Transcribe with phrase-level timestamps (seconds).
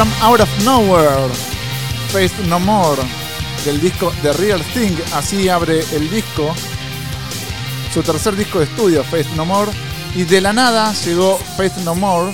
[0.00, 1.28] From Out of Nowhere,
[2.08, 3.02] Face No More,
[3.66, 4.96] del disco The Real Thing.
[5.12, 6.54] Así abre el disco,
[7.92, 9.70] su tercer disco de estudio, Face No More.
[10.16, 12.32] Y de la nada llegó Face No More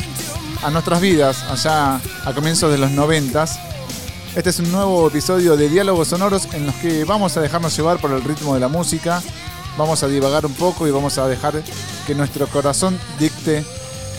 [0.62, 3.59] a nuestras vidas, allá a comienzos de los noventas.
[4.37, 7.98] Este es un nuevo episodio de Diálogos Sonoros en los que vamos a dejarnos llevar
[7.98, 9.20] por el ritmo de la música,
[9.77, 11.60] vamos a divagar un poco y vamos a dejar
[12.06, 13.64] que nuestro corazón dicte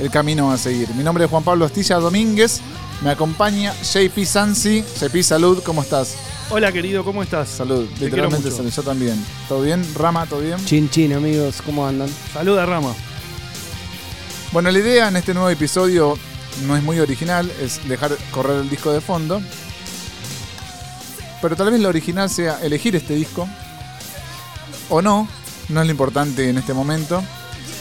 [0.02, 0.94] el camino a seguir.
[0.96, 2.60] Mi nombre es Juan Pablo Astilla Domínguez,
[3.02, 4.84] me acompaña JP Sansi.
[5.00, 6.16] JP, salud, ¿cómo estás?
[6.50, 7.50] Hola querido, ¿cómo estás?
[7.50, 9.24] Salud, literalmente salud, yo también.
[9.48, 9.86] ¿Todo bien?
[9.96, 10.64] Rama, ¿todo bien?
[10.66, 12.10] Chin chin amigos, ¿cómo andan?
[12.34, 12.94] Saluda Rama.
[14.52, 16.18] Bueno, la idea en este nuevo episodio
[16.66, 19.42] no es muy original, es dejar correr el disco de fondo.
[21.42, 23.48] Pero tal vez lo original sea elegir este disco.
[24.90, 25.28] O no,
[25.70, 27.24] no es lo importante en este momento.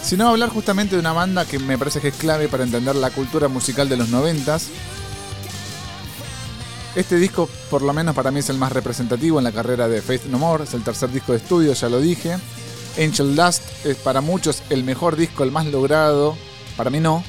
[0.02, 3.10] Sino hablar justamente de una banda que me parece que es clave para entender la
[3.10, 4.68] cultura musical de los noventas.
[6.96, 10.00] Este disco, por lo menos para mí, es el más representativo en la carrera de
[10.00, 10.64] Faith No More.
[10.64, 12.38] Es el tercer disco de estudio, ya lo dije.
[12.98, 16.38] Angel Dust es para muchos el mejor disco, el más logrado
[16.74, 17.22] para mí no.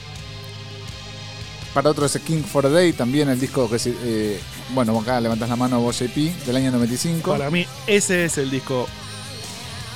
[1.74, 4.40] Para otros es King for a Day, también el disco que eh,
[4.74, 7.30] bueno, acá levantas la mano vos JP, del año 95.
[7.30, 8.88] Para mí ese es el disco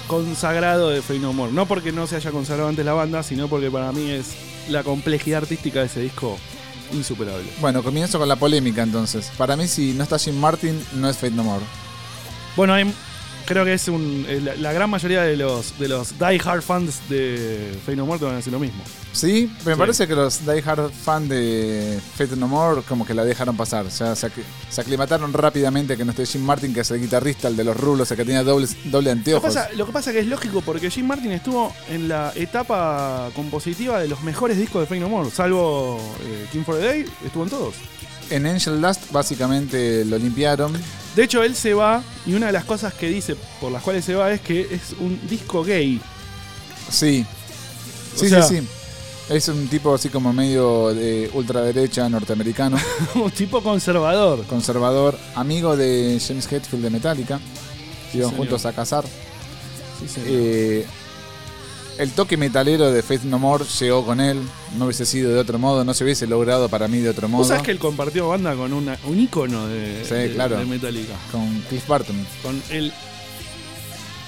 [0.08, 1.54] consagrado de Fey No More.
[1.54, 4.34] No porque no se haya consagrado antes la banda, sino porque para mí es
[4.68, 6.38] la complejidad artística de ese disco
[6.94, 7.50] insuperable.
[7.60, 9.32] Bueno, comienzo con la polémica entonces.
[9.38, 11.64] Para mí si no está Jim Martin, no es Fate No More.
[12.56, 12.94] Bueno, hay
[13.52, 17.02] creo que es un, eh, la, gran mayoría de los, de los die hard fans
[17.10, 18.82] de Fate No More van a decir lo mismo.
[19.12, 23.26] Sí, me parece que los die hard fans de Fate No More como que la
[23.26, 23.88] dejaron pasar.
[23.90, 24.32] Ya se,
[24.78, 28.10] aclimataron rápidamente que no esté Jim Martin, que es el guitarrista, el de los rulos,
[28.12, 29.54] el que tenía doble, doble anteojos.
[29.76, 34.00] Lo que, pasa, es que es lógico porque Jim Martin estuvo en la etapa compositiva
[34.00, 37.44] de los mejores discos de Fate No More, salvo eh, King for the Day, estuvo
[37.44, 37.76] en todos.
[38.30, 40.72] En Angel Dust básicamente lo limpiaron
[41.16, 44.06] de hecho, él se va y una de las cosas que dice por las cuales
[44.06, 46.00] se va es que es un disco gay.
[46.90, 47.26] Sí.
[48.16, 48.68] Sí, sí, sí.
[49.30, 52.78] Es un tipo así como medio de ultraderecha norteamericano.
[53.16, 54.46] un tipo conservador.
[54.46, 57.40] Conservador, amigo de James Hetfield de Metallica.
[58.14, 59.06] Iban juntos a cazar.
[59.06, 60.86] Sí, eh,
[62.02, 64.42] el toque metalero de Faith No More llegó con él.
[64.76, 67.44] No hubiese sido de otro modo, no se hubiese logrado para mí de otro modo.
[67.44, 70.04] sabes que él compartió banda con un ícono de,
[70.68, 71.14] Metallica?
[71.32, 72.16] Con Cliff Barton.
[72.42, 72.92] Con el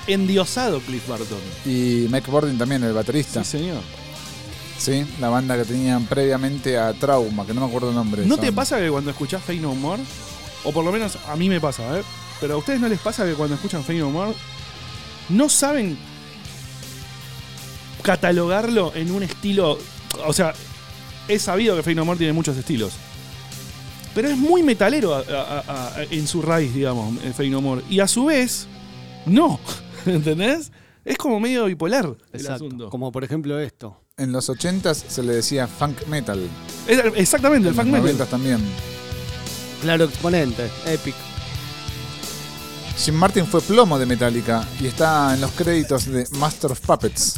[0.06, 1.40] endiosado Cliff Barton.
[1.66, 3.44] Y Mike Bordin también, el baterista.
[3.44, 3.82] Sí, señor.
[4.78, 8.24] Sí, la banda que tenían previamente a Trauma, que no me acuerdo el nombre.
[8.24, 10.04] ¿No te pasa que cuando escuchás Faith No More,
[10.64, 12.04] o por lo menos a mí me pasa, ¿eh?
[12.40, 14.34] Pero a ustedes no les pasa que cuando escuchan Faith No More,
[15.30, 15.98] no saben
[18.04, 19.80] catalogarlo en un estilo.
[20.26, 20.54] O sea,
[21.28, 22.94] he sabido que No More tiene muchos estilos.
[24.14, 25.24] Pero es muy metalero
[26.12, 27.82] en su raíz, digamos, Fey No More.
[27.90, 28.68] Y a su vez,
[29.26, 29.60] no.
[30.06, 30.72] ¿Entendés?
[31.04, 32.90] Es como medio bipolar el asunto.
[32.90, 34.00] Como por ejemplo esto.
[34.16, 36.48] En los 80s se le decía funk metal.
[37.16, 38.10] exactamente, el funk metal.
[38.10, 38.60] En los 90s también.
[39.82, 41.16] Claro exponente, epic.
[42.98, 47.36] Jim Martin fue plomo de Metallica y está en los créditos de Master of Puppets.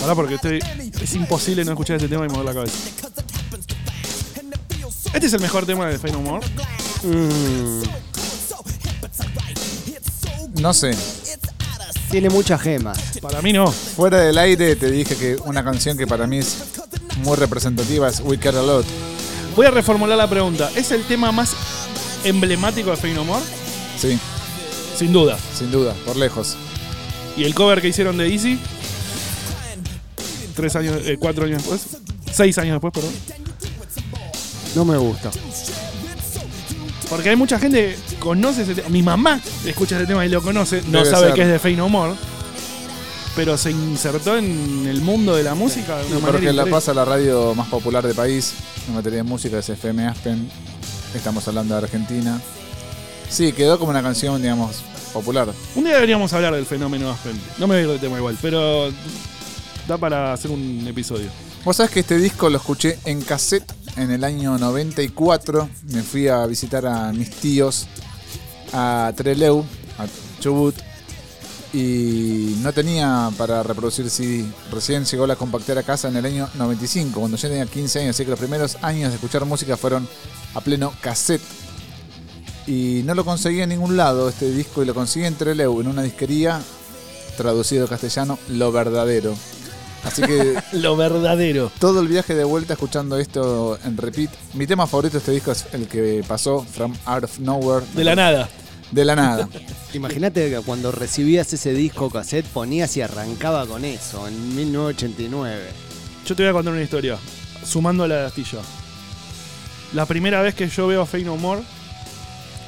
[0.00, 0.60] Ahora porque estoy.
[1.02, 2.78] Es imposible no escuchar este tema y mover la cabeza.
[5.12, 6.46] Este es el mejor tema de Fey No More.
[7.02, 7.82] Mm.
[10.60, 10.96] No sé.
[12.10, 12.98] Tiene muchas gemas.
[13.20, 13.70] Para mí no.
[13.70, 16.56] Fuera del aire te dije que una canción que para mí es
[17.18, 18.86] muy representativa es We Care a Lot.
[19.56, 20.70] Voy a reformular la pregunta.
[20.76, 21.54] ¿Es el tema más
[22.24, 23.44] emblemático de Fey No More?
[23.98, 24.18] Sí.
[24.96, 25.38] Sin duda.
[25.56, 26.56] Sin duda, por lejos.
[27.36, 28.58] ¿Y el cover que hicieron de Easy?
[30.58, 31.98] Tres años, eh, cuatro años después,
[32.32, 33.12] seis años después, perdón.
[34.74, 35.30] No me gusta.
[37.08, 38.88] Porque hay mucha gente que conoce ese tema.
[38.88, 40.82] Mi mamá escucha ese tema y lo conoce.
[40.88, 42.14] No sabe que es de Fey No More.
[43.36, 47.04] Pero se insertó en el mundo de la música de una Porque la pasa la
[47.04, 48.52] radio más popular del país
[48.88, 50.50] en materia de música es FM Aspen.
[51.14, 52.40] Estamos hablando de Argentina.
[53.30, 54.82] Sí, quedó como una canción, digamos,
[55.12, 55.48] popular.
[55.76, 57.40] Un día deberíamos hablar del fenómeno Aspen.
[57.58, 58.90] No me voy a ir del tema igual, pero
[59.88, 61.28] da para hacer un episodio.
[61.64, 65.68] Vos sabés que este disco lo escuché en cassette en el año 94.
[65.92, 67.86] Me fui a visitar a mis tíos
[68.72, 69.64] a Treleu,
[69.98, 70.06] a
[70.40, 70.76] Chubut,
[71.72, 74.44] y no tenía para reproducir CD.
[74.70, 78.10] Recién llegó la compactera a casa en el año 95, cuando yo tenía 15 años,
[78.10, 80.06] así que los primeros años de escuchar música fueron
[80.54, 81.42] a pleno cassette.
[82.66, 85.88] Y no lo conseguí en ningún lado este disco y lo conseguí en Treleu, en
[85.88, 86.60] una disquería,
[87.38, 89.34] traducido castellano, Lo Verdadero.
[90.08, 91.70] Así que Lo verdadero.
[91.78, 94.30] todo el viaje de vuelta escuchando esto en repeat.
[94.54, 97.86] Mi tema favorito de este disco es el que pasó, From Out of Nowhere.
[97.94, 98.48] De la nada.
[98.90, 99.48] De la nada.
[99.94, 105.62] Imagínate que cuando recibías ese disco cassette ponías y arrancaba con eso en 1989.
[106.26, 107.18] Yo te voy a contar una historia.
[107.64, 108.60] Sumando a la de Astilla.
[109.94, 111.62] La primera vez que yo veo a Fey No More,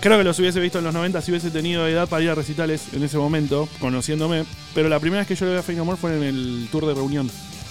[0.01, 2.35] creo que los hubiese visto en los 90 si hubiese tenido edad para ir a
[2.35, 4.45] recitales en ese momento, conociéndome.
[4.75, 6.87] Pero la primera vez que yo veo a Fey No More fue en el tour
[6.87, 7.31] de reunión,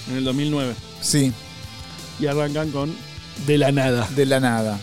[0.10, 0.74] en el 2009.
[1.02, 1.32] Sí,
[2.20, 2.94] Y arrancan con
[3.48, 4.08] De la nada.
[4.16, 4.80] de la nada.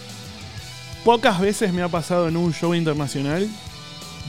[1.04, 3.48] Pocas veces me ha pasado en un show internacional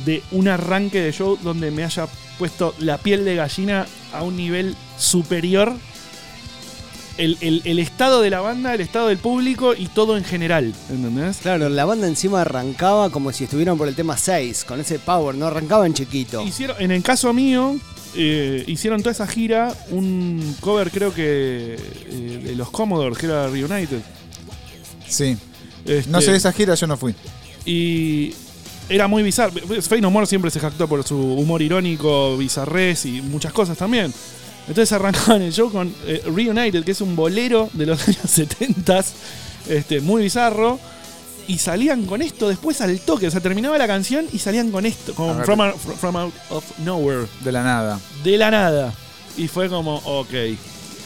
[0.06, 4.38] de un arranque de show donde me haya puesto la piel de gallina a un
[4.38, 5.74] nivel superior.
[7.18, 10.74] El, el- el estado de la banda, el estado del público y todo en general.
[10.90, 11.38] ¿Entendés?
[11.38, 15.34] Claro, la banda encima arrancaba como si estuvieran por el tema 6, con ese power,
[15.36, 16.44] no arrancaban chiquito.
[16.44, 17.76] Hicieron, en el caso mío,
[18.16, 23.48] eh, hicieron toda esa gira un cover, creo que eh, de los Commodores, que era
[23.48, 24.00] Reunited.
[25.08, 25.38] Sí.
[25.86, 27.16] Este, No sé, esa gira yo no fui.
[27.66, 28.34] Y
[28.90, 29.54] era muy bizarro.
[29.82, 34.14] Fey No More siempre se jactó por su humor irónico, bizarrés y muchas cosas también.
[34.68, 39.04] Entonces arrancaban el show con eh, Reunited, que es un bolero de los años 70,
[39.70, 40.80] este, muy bizarro.
[41.50, 43.28] Y salían con esto después al toque.
[43.28, 46.66] O sea, terminaba la canción y salían con esto, con from, Out- From Out of
[46.80, 48.00] Nowhere, De la nada.
[48.24, 48.94] de la nada.
[49.38, 50.28] Y fue como, ok,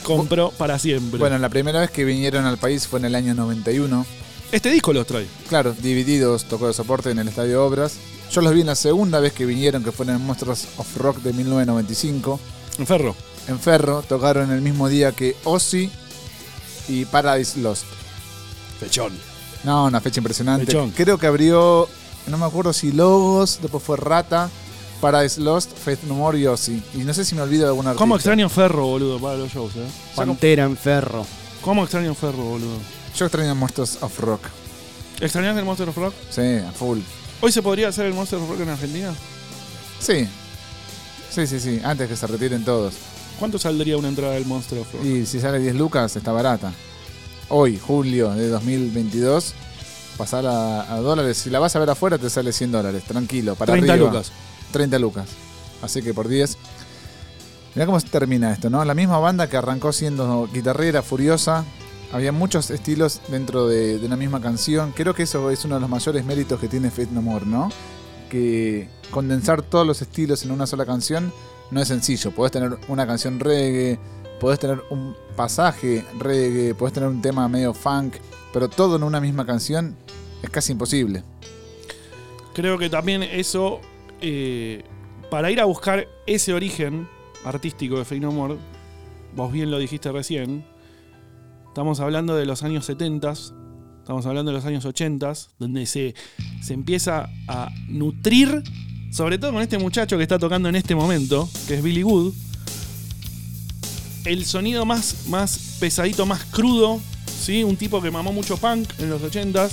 [0.01, 1.19] compro para siempre.
[1.19, 4.03] Bueno, la primera vez que vinieron al país fue en el año 91.
[4.51, 5.27] este disco los trae.
[5.47, 7.97] Claro, divididos, tocó de soporte en el Estadio Obras.
[8.31, 11.17] Yo los vi en la segunda vez que vinieron, que fue en Monsters of Rock
[11.21, 12.39] de 1995.
[12.79, 13.15] En Ferro.
[13.51, 15.91] En Ferro tocaron el mismo día que Ozzy
[16.87, 17.83] y Paradise Lost.
[18.79, 19.11] Fechón.
[19.65, 20.67] No, una fecha impresionante.
[20.67, 20.91] Fechón.
[20.91, 21.89] Creo que abrió,
[22.27, 24.49] no me acuerdo si Logos, después fue Rata,
[25.01, 26.81] Paradise Lost, Faith No More y Ozzy.
[26.93, 28.01] Y no sé si me olvido de alguna artista.
[28.01, 29.85] ¿Cómo extraño Ferro, boludo, para los shows, eh?
[30.15, 31.25] Pantera en ferro.
[31.61, 32.77] ¿Cómo extraño Ferro, boludo?
[33.17, 34.47] Yo extraño Monsters of Rock.
[35.19, 36.13] ¿Extrañas el Monster of Rock?
[36.29, 36.99] Sí, a full.
[37.41, 39.13] ¿Hoy se podría hacer el Monster of Rock en Argentina?
[39.99, 40.25] Sí.
[41.29, 41.81] Sí, sí, sí.
[41.83, 42.93] Antes que se retiren todos.
[43.41, 45.03] ¿Cuánto saldría una entrada del Monster of Rock?
[45.03, 46.71] Y si sale 10 lucas, está barata.
[47.49, 49.55] Hoy, julio de 2022,
[50.15, 51.37] pasar a, a dólares.
[51.37, 53.03] Si la vas a ver afuera, te sale 100 dólares.
[53.03, 54.09] Tranquilo, para 30 arriba.
[54.09, 54.31] lucas.
[54.71, 55.29] 30 lucas.
[55.81, 56.55] Así que por 10.
[57.73, 58.85] Mirá cómo se termina esto, ¿no?
[58.85, 61.65] La misma banda que arrancó siendo guitarrera, furiosa.
[62.11, 64.91] Había muchos estilos dentro de, de una misma canción.
[64.91, 67.69] Creo que eso es uno de los mayores méritos que tiene Faith No More, ¿no?
[68.29, 71.33] Que condensar todos los estilos en una sola canción
[71.71, 72.31] no es sencillo.
[72.31, 73.97] Podés tener una canción reggae,
[74.39, 78.15] podés tener un pasaje reggae, podés tener un tema medio funk,
[78.53, 79.95] pero todo en una misma canción
[80.43, 81.23] es casi imposible.
[82.53, 83.79] Creo que también eso,
[84.19, 84.83] eh,
[85.29, 87.07] para ir a buscar ese origen
[87.45, 88.57] artístico de Fey No More,
[89.35, 90.65] vos bien lo dijiste recién,
[91.67, 93.31] estamos hablando de los años 70,
[93.99, 96.13] estamos hablando de los años 80, donde se,
[96.61, 98.63] se empieza a nutrir,
[99.11, 102.33] sobre todo con este muchacho que está tocando en este momento, que es Billy Wood,
[104.25, 107.01] el sonido más, más pesadito, más crudo,
[107.43, 107.63] ¿sí?
[107.63, 109.69] un tipo que mamó mucho punk en los 80s,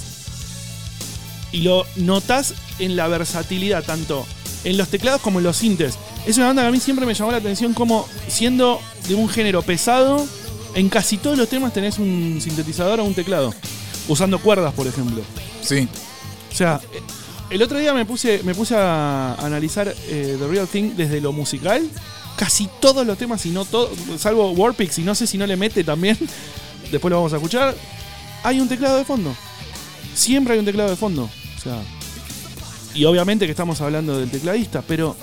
[1.53, 4.27] y lo notas en la versatilidad, tanto
[4.65, 5.97] en los teclados como en los sintes.
[6.27, 9.29] Es una banda que a mí siempre me llamó la atención como siendo de un
[9.29, 10.27] género pesado,
[10.75, 13.55] en casi todos los temas tenés un sintetizador o un teclado,
[14.09, 15.23] usando cuerdas, por ejemplo.
[15.63, 15.89] Sí,
[16.53, 16.81] O sea,
[17.51, 21.33] el otro día me puse, me puse a analizar eh, The Real Thing desde lo
[21.33, 21.89] musical.
[22.37, 25.57] Casi todos los temas, y no todo, salvo Warpix, y no sé si no le
[25.57, 26.17] mete también,
[26.93, 27.75] después lo vamos a escuchar,
[28.45, 29.35] hay un teclado de fondo.
[30.15, 31.25] Siempre hay un teclado de fondo.
[31.25, 31.83] O sea,
[32.95, 35.17] y obviamente que estamos hablando del tecladista, pero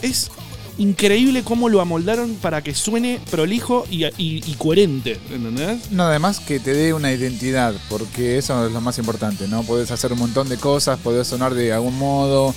[0.00, 0.30] es
[0.78, 5.90] increíble cómo lo amoldaron para que suene prolijo y, coherente, ¿entendés?
[5.90, 9.62] No, además que te dé una identidad, porque eso es lo más importante, ¿no?
[9.62, 12.54] Podés hacer un montón de cosas, podés sonar de algún modo,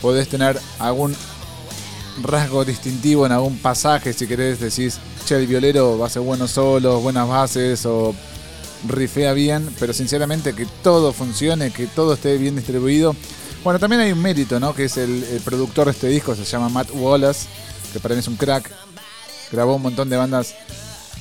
[0.00, 1.14] podés tener algún
[2.22, 6.52] rasgo distintivo en algún pasaje, si querés decís, che, el violero va a ser buenos
[6.52, 8.14] solos, buenas bases, o
[8.86, 13.14] rifea bien, pero sinceramente que todo funcione, que todo esté bien distribuido.
[13.64, 14.74] Bueno, también hay un mérito, ¿no?
[14.74, 17.48] Que es el, productor de este disco, se llama Matt Wallace,
[17.92, 18.70] que para mí es un crack.
[19.50, 20.54] Grabó un montón de bandas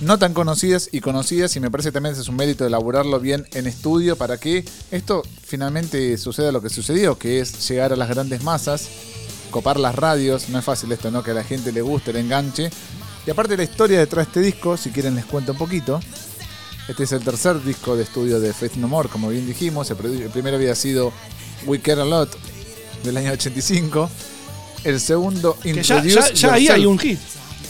[0.02, 3.48] no tan conocidas y conocidas y me parece también ese es un mérito elaborarlo bien
[3.54, 8.10] en estudio para que esto finalmente suceda lo que sucedió, que es llegar a las
[8.10, 8.88] grandes masas,
[9.50, 11.24] copar las radios, no es fácil esto, ¿no?
[11.24, 12.70] Que a la gente le guste, le enganche.
[13.26, 16.00] Y aparte la historia detrás de este disco, si quieren les cuento un poquito.
[16.88, 19.92] Este es el tercer disco de estudio de Faith No More, como bien dijimos.
[19.92, 19.98] El
[20.30, 21.12] primero había sido
[21.68, 22.30] We Care a Lot,
[23.04, 24.10] del año 85.
[24.84, 27.20] El segundo, Que ya, Introduce ya- ya ahí hay un hit.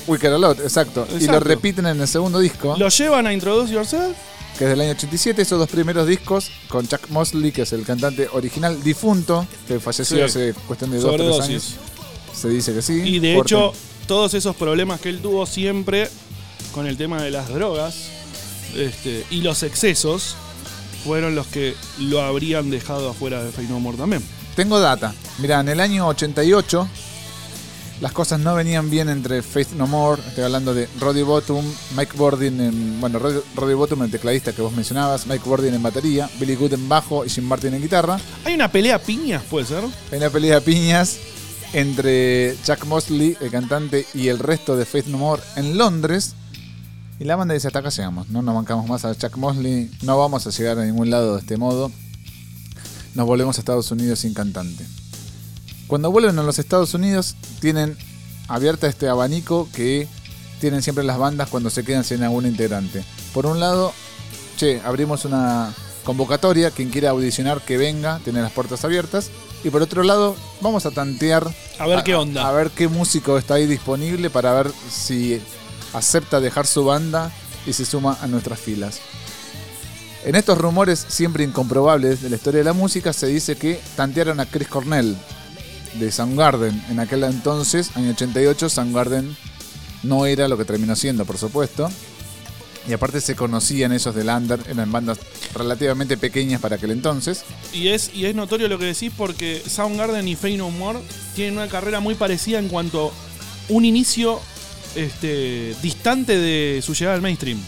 [0.07, 1.07] We Care A Lot, exacto.
[1.19, 4.15] Y lo repiten en el segundo disco, Lo llevan a Introduce Yourself.
[4.57, 5.41] que es del año 87.
[5.41, 10.17] Esos dos primeros discos, con Chuck Mosley, que es el cantante original difunto, que falleció
[10.17, 10.23] Sí.
[10.23, 11.75] hace cuestión de dos o años.
[12.33, 13.01] Se dice que sí.
[13.03, 13.73] Y de hecho,
[14.07, 16.09] todos esos problemas que él tuvo siempre
[16.73, 17.95] con el tema de las drogas
[18.75, 20.35] este, y los excesos
[21.07, 24.21] fueron los que lo habrían dejado afuera de Fey No More también.
[24.57, 25.13] Tengo data.
[25.39, 26.85] Mira, en el año 88
[28.01, 32.11] las cosas no venían bien entre Faith No More, estoy hablando de Roddy Bottom, Mike
[32.17, 36.29] Bordin en, bueno, Roddy, Roddy Bottom el tecladista que vos mencionabas, Mike Bordin en batería,
[36.39, 38.19] Billy Good en bajo y Jim Martin en guitarra.
[38.43, 39.85] Hay una pelea a piñas, puede ser.
[40.11, 41.17] Hay una pelea de piñas
[41.71, 46.35] entre Chuck Mosley, el cantante, y el resto de Faith No More en Londres.
[47.19, 50.17] Y la banda dice, hasta acá llegamos, no nos bancamos más a Chuck Mosley, no
[50.19, 51.91] vamos a llegar a ningún lado de este modo.
[53.15, 54.85] Nos volvemos a Estados Unidos sin cantante.
[55.87, 57.97] Cuando vuelven a los Estados Unidos, tienen
[58.47, 60.07] abierta este abanico que
[60.59, 63.03] tienen siempre las bandas cuando se quedan sin algún integrante.
[63.33, 63.93] Por un lado,
[64.57, 69.31] che, abrimos una convocatoria, quien quiera audicionar que venga, tiene las puertas abiertas.
[69.63, 71.51] Y por otro lado, vamos a tantear.
[71.79, 72.47] A ver qué onda.
[72.47, 75.41] A ver qué músico está ahí disponible para ver si
[75.93, 77.31] acepta dejar su banda
[77.65, 78.99] y se suma a nuestras filas.
[80.25, 84.39] En estos rumores siempre incomprobables de la historia de la música se dice que tantearon
[84.39, 85.15] a Chris Cornell
[85.93, 86.83] de Soundgarden.
[86.89, 89.35] En aquel entonces, año 88, Soundgarden
[90.03, 91.89] no era lo que terminó siendo, por supuesto.
[92.87, 95.19] Y aparte se conocían ellos del Under, eran bandas
[95.53, 97.43] relativamente pequeñas para aquel entonces.
[97.73, 100.71] Y es, y es notorio lo que decís porque Soundgarden y Fey No
[101.35, 103.11] tienen una carrera muy parecida en cuanto
[103.67, 104.39] un inicio
[104.97, 107.59] este, distante de su llegada al mainstream.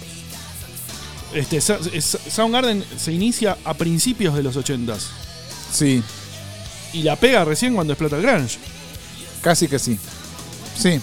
[1.34, 4.98] Este, Soundgarden se inicia a principios de los 80s
[5.72, 6.02] Sí,
[6.92, 8.58] y la pega recién cuando explota el grunge.
[9.42, 10.00] casi que sí.
[10.76, 11.00] Sí,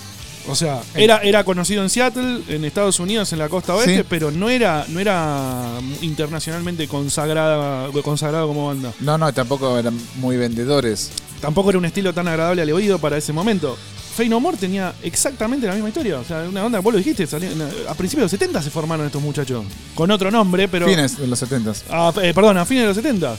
[0.49, 4.06] O sea, era, era conocido en Seattle, en Estados Unidos, en la costa oeste, Sí.
[4.09, 8.92] pero no era, no era internacionalmente consagrada, consagrado como banda.
[9.00, 11.11] no, no, tampoco eran muy vendedores.
[11.40, 13.76] Tampoco era un estilo tan agradable al oído para ese momento.
[14.16, 16.18] Fey No More tenía exactamente la misma historia.
[16.18, 17.50] O sea, una onda, vos lo dijiste, salió-
[17.88, 19.64] a principios de los 70 se formaron estos muchachos.
[19.94, 20.87] Con otro nombre, pero.
[20.87, 23.37] Fines de los 70 Ah, eh, perdón, a fines de los 70.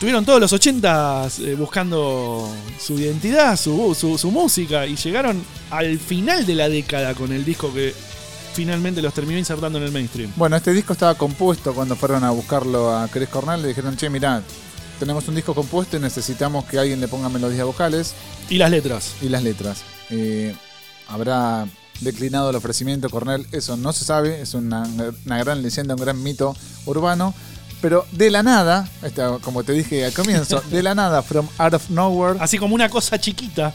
[0.00, 2.48] Tuvieron todos los 80 eh, buscando
[2.80, 7.44] su identidad, su, su, su música, y llegaron al final de la década con el
[7.44, 7.94] disco que
[8.54, 10.32] finalmente los terminó insertando en el mainstream.
[10.36, 13.62] Bueno, este disco estaba compuesto cuando fueron a buscarlo a Chris Cornell.
[13.62, 14.42] Le dijeron, che, mirá,
[15.02, 18.14] tenemos un disco compuesto y necesitamos que alguien le ponga melodías vocales
[18.48, 19.14] Y las letras.
[19.20, 19.82] y las letras.
[20.10, 20.54] Eh,
[21.08, 21.66] ¿Habrá
[22.02, 23.44] declinado el ofrecimiento Cornell?
[23.50, 24.84] Eso no se sabe, es una,
[25.26, 26.54] una gran leyenda, un gran mito
[26.86, 27.34] urbano.
[27.80, 31.74] Pero de la nada, esta, como te dije al comienzo, de la nada, from out
[31.74, 33.74] of nowhere, Así como una cosa chiquita.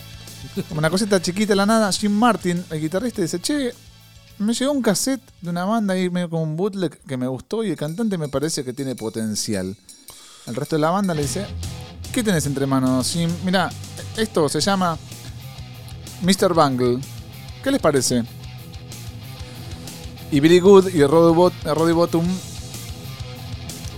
[0.69, 3.73] como una cosita chiquita de la nada, Jim Martin, el guitarrista, dice, che,
[4.37, 7.65] me llegó un cassette de una banda ahí medio como un bootleg que me gustó
[7.65, 9.75] y el cantante me parece que tiene potencial.
[10.47, 11.45] El resto de la banda le dice,
[12.11, 13.29] ¿qué tenés entre manos, Jim?
[13.43, 13.69] Mira,
[14.15, 14.97] esto se llama
[16.21, 16.53] Mr.
[16.53, 16.99] Bungle.
[17.63, 18.23] ¿Qué les parece?
[20.31, 22.25] Y Billy Good y Roddy, Bot- Roddy Bottom,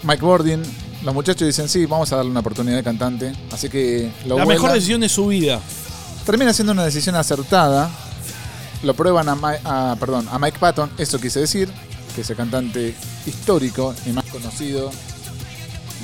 [0.03, 0.61] Mike Bordin,
[1.03, 3.33] los muchachos dicen, sí, vamos a darle una oportunidad de cantante.
[3.51, 5.59] Así que lo la mejor decisión de su vida.
[6.25, 7.89] Termina siendo una decisión acertada.
[8.83, 11.69] Lo prueban a, Mi- a- perdón, a Mike Patton, eso quise decir,
[12.15, 14.89] que es el cantante histórico y más conocido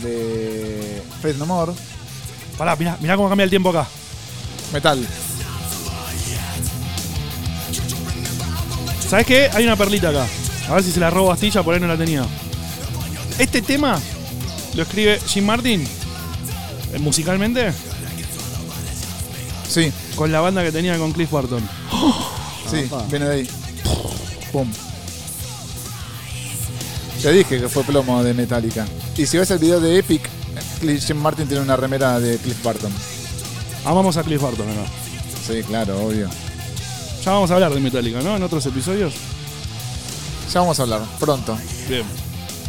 [0.01, 1.73] de Faith No More.
[2.57, 3.87] Pará, mirá, mirá cómo cambia el tiempo acá.
[4.71, 5.05] Metal.
[9.09, 9.49] ¿Sabes qué?
[9.53, 10.25] Hay una perlita acá.
[10.69, 12.25] A ver si se la robo a Astilla, por ahí no la tenía.
[13.37, 13.99] Este tema
[14.73, 15.85] lo escribe Jim Martin
[16.93, 17.71] eh, musicalmente
[19.67, 21.61] Sí, con la banda que tenía con Cliff Burton.
[22.71, 23.49] sí, viene de ahí.
[24.51, 24.71] Pum.
[27.21, 28.85] Te dije que fue plomo de Metallica.
[29.17, 30.29] Y si ves el video de Epic,
[30.81, 32.91] Jim Martin tiene una remera de Cliff Barton.
[33.85, 34.85] Amamos a Cliff Burton acá.
[35.47, 36.29] Sí, claro, obvio.
[37.23, 38.35] Ya vamos a hablar de Metallica, ¿no?
[38.35, 39.13] En otros episodios.
[40.51, 41.57] Ya vamos a hablar, pronto.
[41.87, 42.03] Bien.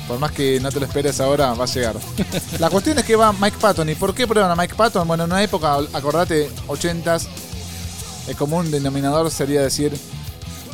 [0.06, 1.96] Por más que no te lo esperes ahora, va a llegar.
[2.60, 3.88] La cuestión es que va Mike Patton.
[3.88, 5.06] ¿Y por qué prueban a Mike Patton?
[5.08, 7.26] Bueno, en una época, acordate, 80s,
[8.28, 9.98] el común denominador sería decir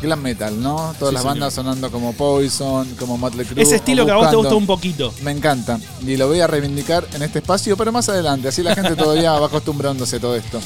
[0.02, 0.94] glam metal, ¿no?
[0.98, 1.24] Todas Sí, las señor.
[1.24, 3.62] bandas sonando como Poison, como Motley Crue.
[3.62, 5.14] Ese estilo que a vos te gustó un poquito.
[5.22, 5.78] Me encanta.
[6.06, 8.48] Y lo voy a reivindicar en este espacio, pero más adelante.
[8.48, 10.60] Así la gente todavía va acostumbrándose a todo esto.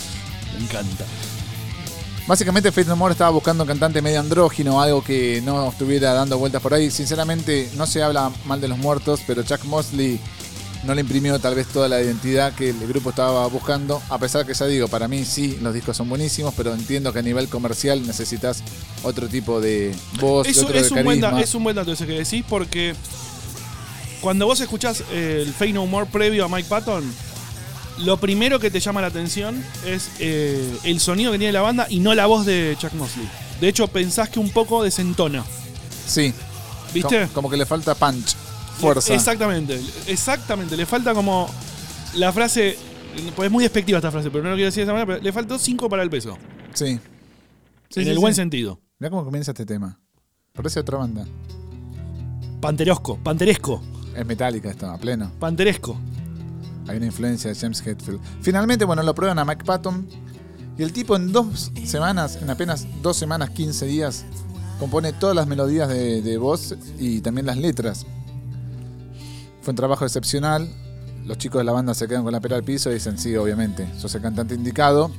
[0.58, 1.04] Me encanta.
[2.26, 6.36] Básicamente Faith No More estaba buscando un cantante medio andrógino, algo que no estuviera dando
[6.38, 6.90] vueltas por ahí.
[6.90, 10.18] Sinceramente, no se habla mal de los muertos, pero Chuck Mosley
[10.86, 14.46] no le imprimió tal vez toda la identidad que el grupo estaba buscando, a pesar
[14.46, 17.48] que ya digo, para mí sí, los discos son buenísimos, pero entiendo que a nivel
[17.48, 18.62] comercial necesitas
[19.02, 21.92] otro tipo de voz, Es, otro es de un buen, da- es un buen dato
[21.92, 22.94] ese que decís porque
[24.20, 27.04] cuando vos escuchás eh, el Fey No More previo a Mike Patton,
[27.98, 31.86] lo primero que te llama la atención es eh, el sonido que tiene la banda
[31.88, 33.28] y no la voz de Chuck Mosley.
[33.60, 35.44] De hecho, pensás que un poco desentona.
[36.06, 36.32] Sí,
[36.92, 37.20] ¿Viste?
[37.22, 38.34] como, como que le falta punch,
[38.76, 39.14] fuerza.
[39.14, 40.76] Exactamente, exactamente.
[40.76, 41.48] Le falta como
[42.14, 42.76] la frase.
[43.34, 45.06] Pues es muy despectiva esta frase, pero no lo quiero decir de esa manera.
[45.06, 46.36] Pero le faltó 5 para el peso.
[46.74, 46.98] Sí.
[47.88, 48.20] Sí, en sí, el sí.
[48.20, 48.80] buen sentido.
[48.98, 49.98] Mira cómo comienza este tema.
[50.52, 51.26] Parece otra banda.
[52.60, 53.82] Panterosco, panteresco,
[54.14, 55.30] Es metálica esto, a pleno.
[55.38, 55.98] panteresco.
[56.88, 58.20] Hay una influencia de James Hetfield.
[58.40, 60.06] Finalmente, bueno, lo prueban a Mike Patton.
[60.78, 64.24] Y el tipo en dos semanas, en apenas dos semanas, 15 días,
[64.78, 68.06] compone todas las melodías de, de voz y también las letras.
[69.66, 70.68] Fue un trabajo excepcional.
[71.24, 73.34] Los chicos de la banda se quedan con la pera al piso y dicen, sí,
[73.34, 75.10] obviamente, sos el cantante indicado.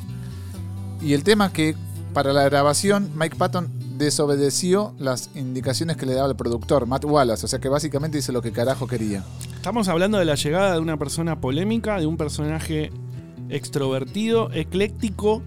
[1.01, 1.75] Y el tema que
[2.13, 7.43] para la grabación Mike Patton desobedeció las indicaciones que le daba el productor, Matt Wallace.
[7.43, 9.21] O sea que básicamente hizo lo que carajo quería.
[9.53, 12.89] Estamos hablando de la llegada de una persona polémica, de un personaje
[13.49, 15.41] extrovertido, ecléctico,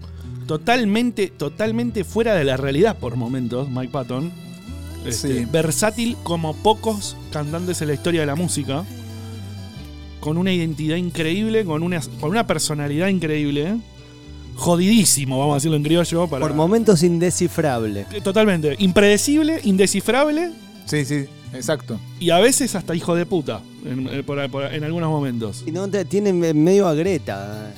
[0.45, 4.31] totalmente, totalmente fuera de la realidad por momentos, Mike Patton.
[5.05, 5.45] Este, Sí.
[5.51, 8.83] Versátil como pocos cantantes en la historia de la música.
[10.19, 13.77] Con una identidad increíble, con una, con una personalidad increíble.
[14.55, 16.27] Jodidísimo, vamos a decirlo en criollo.
[16.27, 18.05] Para, Por momentos indescifrable.
[18.11, 18.75] Eh, Totalmente.
[18.79, 20.51] Impredecible, indescifrable
[20.85, 21.99] Sí, sí, exacto.
[22.19, 25.63] y a veces hasta hijo de puta en, eh, por- por- en algunos momentos.
[25.65, 27.73] Y no te, tiene medio a Greta.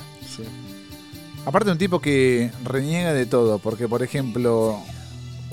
[1.45, 4.79] Aparte un tipo que reniega de todo, porque por ejemplo,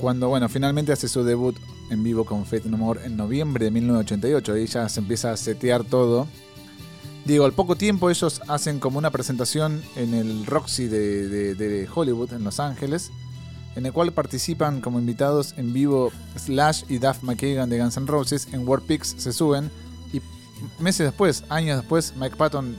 [0.01, 1.55] cuando bueno, finalmente hace su debut
[1.91, 5.37] en vivo con Faith No More en noviembre de 1988, ahí ya se empieza a
[5.37, 6.27] setear todo.
[7.25, 12.43] Digo, al poco tiempo ellos hacen como una presentación en el Roxy de, Hollywood, en
[12.43, 13.11] Los Ángeles,
[13.75, 18.07] en el cual participan como invitados en vivo Slash y Duff McKagan de Guns N'
[18.07, 18.47] Roses.
[18.51, 19.69] En War Pigs se suben
[20.11, 20.21] y
[20.79, 22.75] meses después, años después, Mike Patton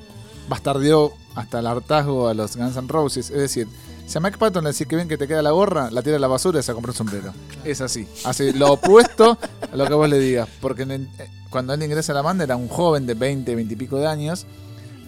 [0.48, 3.30] bastardeó hasta el hartazgo a los Guns N' Roses.
[3.30, 3.68] Es decir,
[4.12, 6.16] si a Mike Patton le decís que ven que te queda la gorra, la tira
[6.16, 7.33] a la basura y se compra un sombrero.
[7.64, 8.07] Es así.
[8.25, 9.38] Hace lo opuesto
[9.72, 10.51] a lo que vos le digas.
[10.61, 11.09] Porque en eh,
[11.48, 14.07] cuando él ingresa a la banda era un joven de 20, 20 y pico de
[14.07, 14.44] años.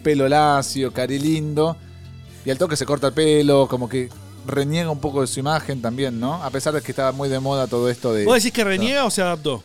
[0.03, 1.77] Pelo lacio, cari lindo.
[2.47, 4.09] Y al toque se corta el pelo, como que
[4.47, 6.43] reniega un poco de su imagen también, ¿no?
[6.43, 8.25] A pesar de que estaba muy de moda todo esto de...
[8.25, 9.63] ¿Vos decís que reniega o se adaptó?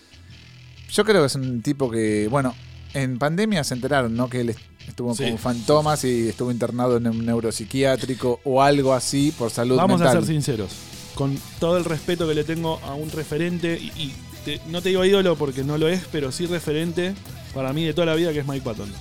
[0.91, 2.53] Yo creo que es un tipo que, bueno,
[2.93, 4.29] en pandemia se enteraron, ¿no?
[4.29, 4.57] Que él
[4.89, 5.23] estuvo Sí.
[5.29, 10.17] con fantomas y estuvo internado en un neuropsiquiátrico o algo así por salud Vamos mental.
[10.17, 10.71] a ser sinceros.
[11.15, 14.13] Con todo el respeto que le tengo a un referente, y, y
[14.45, 17.13] te- no te digo ídolo porque no lo es, pero sí referente
[17.53, 18.91] para mí de toda la vida que es Mike Patton.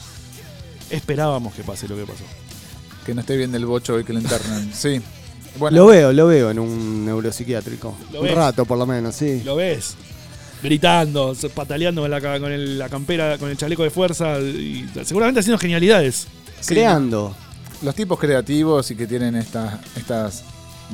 [0.90, 2.24] Esperábamos que pase lo que pasó.
[3.04, 4.70] Que no esté bien del bocho y que lo internen.
[4.74, 5.00] sí.
[5.58, 7.94] Bueno, Lo veo, lo veo en un neuropsiquiátrico.
[8.12, 8.34] ¿Lo un ves?
[8.34, 9.42] rato, por lo menos, sí.
[9.44, 9.94] ¿Lo ves?
[10.62, 15.40] Gritando, pataleando con la, con el- la campera, con el chaleco de fuerza y seguramente
[15.40, 16.26] haciendo genialidades.
[16.60, 17.34] sí, Creando.
[17.82, 20.42] los tipos creativos y que tienen estas estas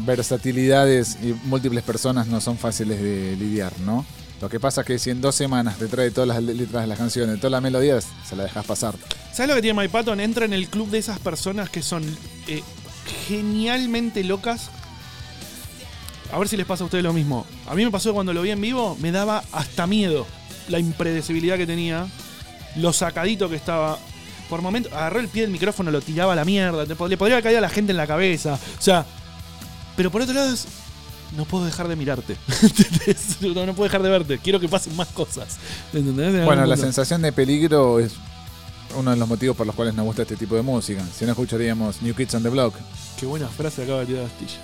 [0.07, 4.05] versatilidades y múltiples personas no son fáciles de lidiar, ¿no?
[4.41, 6.87] Lo que pasa es que si en dos semanas te trae todas las letras de
[6.89, 8.95] las canciones, todas las melodías, se las dejas pasar.
[9.33, 10.21] ¿Sabes lo que tiene Mike Patton?
[10.21, 12.03] Entra en el club de esas personas que son
[12.49, 12.63] eh,
[13.29, 14.71] genialmente locas.
[16.35, 17.47] A ver si les pasa a ustedes lo mismo.
[17.67, 20.27] A mí me pasó que cuando lo vi en vivo, me daba hasta miedo
[20.69, 22.07] la impredecibilidad que tenía,
[22.77, 23.99] lo sacadito que estaba.
[24.49, 27.17] Por momentos, agarró el pie del micrófono, lo tiraba a la mierda, te pod- le
[27.17, 28.55] podría caído a la gente en la cabeza.
[28.79, 29.07] O sea,
[29.97, 30.67] pero por otro lado es.
[31.37, 32.37] No puedo dejar de mirarte.
[33.41, 34.39] No, no puedo dejar de verte.
[34.39, 35.57] Quiero que pasen más cosas.
[35.93, 36.45] ¿Entendés?
[36.45, 38.13] Bueno, la sensación de peligro es
[38.97, 41.03] uno de los motivos por los cuales nos gusta este tipo de música.
[41.17, 42.75] Si no escucharíamos New Kids on the Block.
[43.19, 44.59] Qué buena frase acaba de tirar Astilla.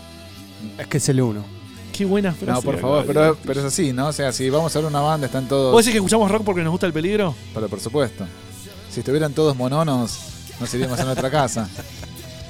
[0.78, 1.44] Es que es el uno.
[2.00, 2.50] Qué buena frase.
[2.50, 4.06] No, por favor, pero, pero es así, ¿no?
[4.06, 5.70] O sea, si vamos a ver una banda, están todos...
[5.70, 7.34] ¿Vos decís que escuchamos rock porque nos gusta el peligro?
[7.52, 8.26] Pero por supuesto.
[8.90, 10.18] Si estuvieran todos mononos,
[10.58, 11.68] nos iríamos a nuestra casa.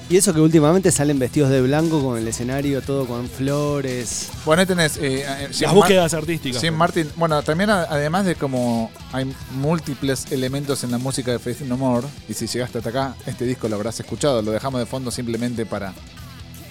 [0.08, 4.30] Y eso que últimamente salen vestidos de blanco con el escenario todo con flores.
[4.44, 4.98] Bueno, ahí tenés...
[4.98, 6.62] eh, eh, Las Mar- búsquedas artísticas.
[6.62, 11.62] Jim Martin, bueno, también además de como hay múltiples elementos en la música de Faith
[11.62, 14.86] No More, y si llegaste hasta acá, este disco lo habrás escuchado, lo dejamos de
[14.86, 15.92] fondo simplemente para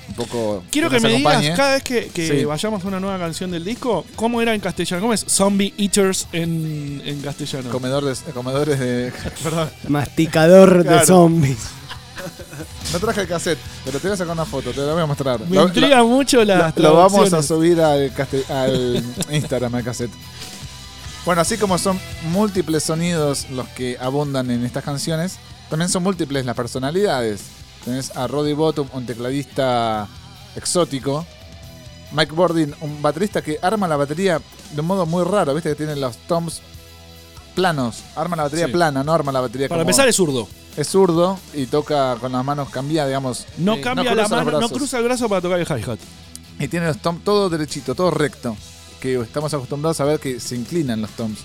[0.09, 0.63] un poco...
[0.71, 2.45] Quiero que me digas, cada vez que, que Sí.
[2.45, 5.01] vayamos a una nueva canción del disco, ¿cómo era en castellano?
[5.01, 7.69] ¿Cómo es Zombie Eaters en, en castellano?
[7.69, 9.13] Comedores, comedores de...
[9.43, 10.99] Perdón, Masticador Claro.
[10.99, 11.57] de zombies.
[12.91, 15.05] no traje el cassette, pero te voy a sacar una foto, te la voy a
[15.05, 15.39] mostrar.
[15.47, 18.11] Me Lo- intriga mucho lo, las lo vamos a subir al,
[18.49, 20.11] al Instagram, al cassette.
[21.25, 21.99] Bueno, así como son
[22.31, 25.37] múltiples sonidos los que abundan en estas canciones,
[25.69, 27.41] También son múltiples las personalidades.
[27.85, 30.07] Tenés a Roddy Bottom, un tecladista
[30.55, 31.25] exótico.
[32.11, 34.41] Mike Bordin, un baterista que arma la batería
[34.73, 35.53] de un modo muy raro.
[35.53, 36.61] Viste que tiene los toms
[37.55, 38.03] planos.
[38.15, 38.71] Arma la batería Sí.
[38.71, 40.47] plana, no arma la batería Para como- empezar es zurdo.
[40.75, 43.45] es zurdo y toca con las manos cambiadas, digamos.
[43.57, 45.99] No Eh, cambia cruza la mano, no cruza el brazo para tocar el hi-hat.
[46.59, 48.55] Y tiene los toms todo derechito, todo recto.
[48.99, 51.39] Que estamos acostumbrados a ver que se inclinan los toms.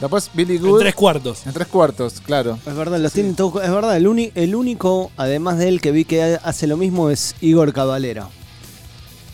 [0.00, 0.78] Después Billy En Good.
[0.80, 1.46] tres cuartos.
[1.46, 2.58] en tres cuartos, claro.
[2.66, 3.62] Es verdad, los tienen todos.
[3.64, 7.10] Es verdad, el, uni- el único, además de él, que vi que hace lo mismo
[7.10, 8.28] es Igor Cavalera.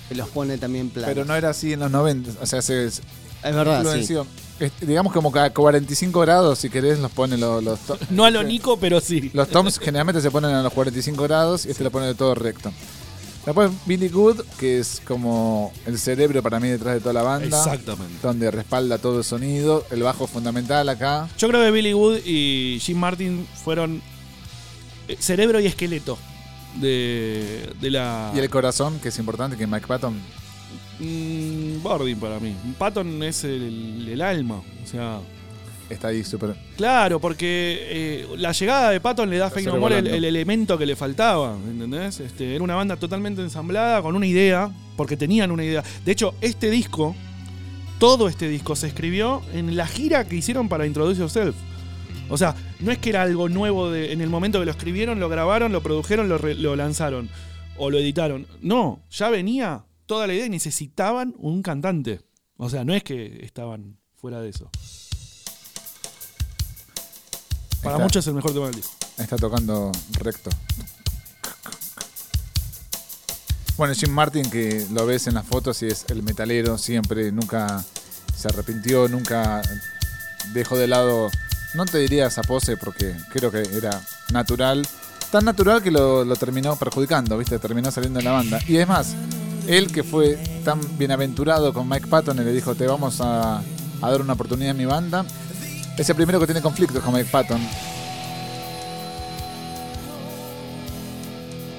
[0.08, 1.12] Que los pone también planos.
[1.14, 2.30] Pero no era así en los 90.
[2.42, 3.02] O sea, se, es
[3.42, 4.16] verdad, sí.
[4.60, 7.78] Es- digamos como que a 45 grados, si querés, los pone los, los,
[8.10, 9.30] No a lo Nico, pero sí.
[9.34, 12.34] los toms generalmente se ponen a los 45 grados y este lo pone de todo
[12.34, 12.72] recto.
[13.44, 17.58] Después Billy Good, que es como el cerebro para mí detrás de toda la banda.
[17.58, 18.14] Exactamente.
[18.22, 19.84] Donde respalda todo el sonido.
[19.90, 21.28] El bajo fundamental acá.
[21.36, 24.02] Yo creo que Billy Wood y Jim Martin fueron
[25.08, 26.18] eh, cerebro y esqueleto
[26.80, 28.32] de, de la.
[28.34, 30.14] Y el corazón, que es importante, que Mike Patton.
[31.00, 32.56] Mm, Bordin para mí.
[32.78, 34.56] Patton es el, el alma.
[34.56, 35.20] O sea.
[35.90, 36.56] Está ahí súper.
[36.76, 40.78] Claro, porque eh, la llegada de Patton le da a Fake No More el, elemento
[40.78, 42.20] que le faltaba, ¿entendés?
[42.20, 45.84] Este, era una banda totalmente ensamblada, con una idea, porque tenían una idea.
[46.04, 47.14] De hecho, este disco,
[47.98, 51.54] todo este disco se escribió en la gira que hicieron para Introduce Yourself.
[52.30, 55.20] O sea, no es que era algo nuevo de, en el momento que lo escribieron,
[55.20, 57.28] lo grabaron, lo produjeron, lo, re- lo lanzaron
[57.76, 58.46] o lo editaron.
[58.62, 62.20] No, ya venía toda la idea y necesitaban un cantante.
[62.56, 64.70] O sea, no es que estaban fuera de eso.
[67.84, 68.92] Para Está- muchos es el mejor tema del disco.
[69.18, 70.50] Está tocando recto.
[73.76, 77.84] Bueno, Jim Martin, que lo ves en las fotos y es el metalero, siempre, nunca
[78.36, 79.62] se arrepintió, nunca
[80.52, 81.28] dejó de lado,
[81.74, 84.00] no te diría esa pose porque creo que era
[84.32, 84.86] natural,
[85.32, 87.58] tan natural que lo, lo terminó perjudicando, ¿viste?
[87.58, 88.60] Terminó saliendo de la banda.
[88.68, 89.14] Y es más,
[89.66, 94.10] él que fue tan bienaventurado con Mike Patton y le dijo, te vamos a, a
[94.10, 95.24] dar una oportunidad en mi banda,
[96.02, 97.60] es el primero que tiene conflictos con Mike Patton.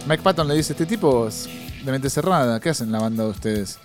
[0.07, 1.49] Mike Patton le dice, este tipo es
[1.83, 3.79] de mente cerrada, ¿qué hacen la banda de ustedes?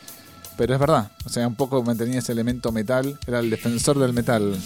[0.57, 4.13] Pero es verdad, o sea, un poco mantenía ese elemento metal, era el defensor del
[4.13, 4.57] metal.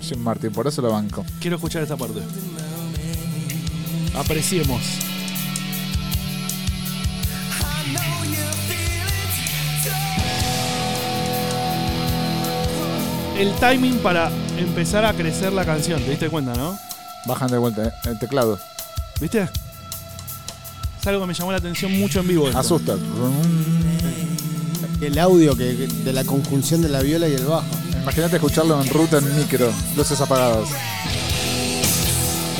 [0.00, 1.24] Jim Martin, por eso lo banco.
[1.40, 2.20] Quiero escuchar esta parte.
[4.14, 5.09] Apreciemos.
[13.40, 16.78] El timing para empezar a crecer la canción, ¿te diste cuenta, no?
[17.24, 18.58] Bajan de vuelta eh, el teclado.
[19.18, 19.48] ¿Viste?
[21.00, 22.48] Es algo que me llamó la atención mucho en vivo.
[22.48, 22.58] esto.
[22.58, 22.96] Asusta.
[25.00, 27.64] El audio que, de la conjunción de la viola y el bajo.
[28.02, 30.68] Imagínate escucharlo en ruta, en micro, luces apagadas.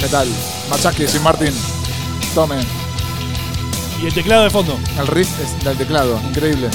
[0.00, 0.28] Metal.
[0.70, 1.52] Machaque, Jim Martin.
[2.34, 2.56] Tome.
[4.02, 4.78] Y el teclado de fondo.
[4.98, 6.70] El riff es del teclado, increíble.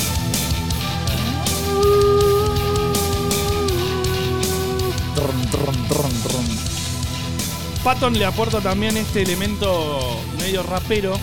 [7.84, 11.20] Patton le aporta también este elemento medio rapero,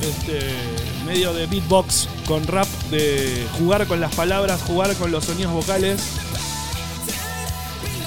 [0.00, 0.40] este,
[1.06, 6.00] medio de beatbox con rap, de jugar con las palabras, jugar con los sonidos vocales.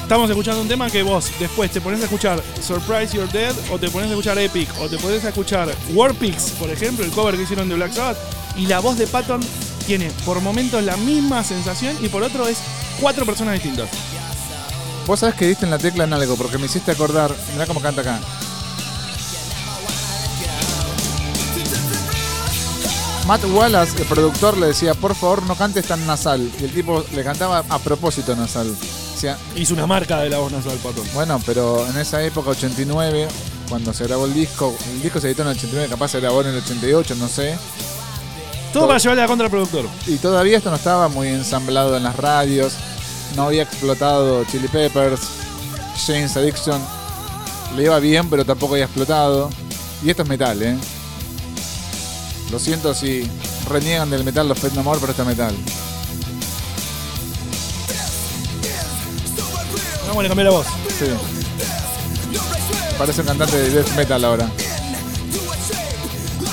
[0.02, 3.80] Estamos escuchando un tema que vos después te pones a escuchar Surprise You're Dead o
[3.80, 7.36] te pones a escuchar Epic o te pones a escuchar Warpix, por ejemplo, el cover
[7.38, 8.18] que hicieron de Black Sabbath,
[8.58, 9.42] y la voz de Patton
[9.88, 12.58] tiene por momentos la misma sensación y por otro es
[13.00, 13.90] cuatro personas distintas.
[15.06, 17.34] Vos sabés que diste en la tecla en algo, porque me hiciste acordar.
[17.54, 18.20] Mirá cómo canta acá.
[23.28, 26.52] Matt Wallace, el productor, le decía, por favor no cantes tan nasal.
[26.60, 28.76] Y el tipo le cantaba a propósito nasal.
[29.56, 31.08] Hizo una marca de la voz nasal Patton.
[31.13, 33.28] bueno, pero en esa época, 89,
[33.70, 36.41] cuando se grabó el disco, el disco se editó en el 89, capaz se grabó
[36.41, 37.58] en el 88, no sé.
[38.74, 39.86] Todo para llevarle a contra al productor.
[40.06, 42.74] Y todavía esto no estaba muy ensamblado en las radios.
[43.36, 45.21] No había explotado Chili Peppers,
[46.06, 46.82] James Addiction.
[47.76, 49.50] Le iba bien, pero tampoco había explotado.
[50.04, 50.78] Y esto es metal, ¿eh?
[52.52, 53.30] Lo siento si
[53.69, 55.56] reniegan del metal los Fate No More, pero esto es metal.
[60.08, 60.67] Vamos a cambiar la voz.
[60.98, 61.06] Sí.
[62.98, 64.50] Parece un cantante de death metal ahora.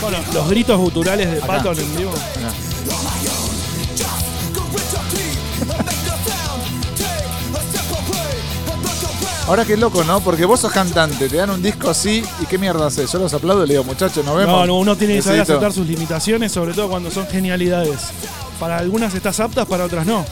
[0.00, 1.46] Bueno, los gritos guturales de Acá.
[1.46, 2.12] Patton en vivo.
[9.48, 10.20] Ahora qué loco, ¿no?
[10.20, 13.10] Porque vos sos cantante, te dan un disco así y qué mierda haces.
[13.10, 14.54] Yo los aplaudo y le digo, muchachos, nos vemos.
[14.54, 18.12] No, no, uno tiene que saber aceptar sus limitaciones, sobre todo cuando son genialidades.
[18.60, 20.24] Para algunas estás aptas, para otras no.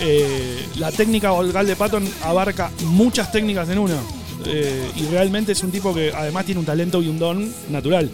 [0.00, 3.96] Eh, la técnica vocal de Patton abarca muchas técnicas en una.
[4.44, 8.10] Eh, y realmente es un tipo que además tiene un talento y un don natural.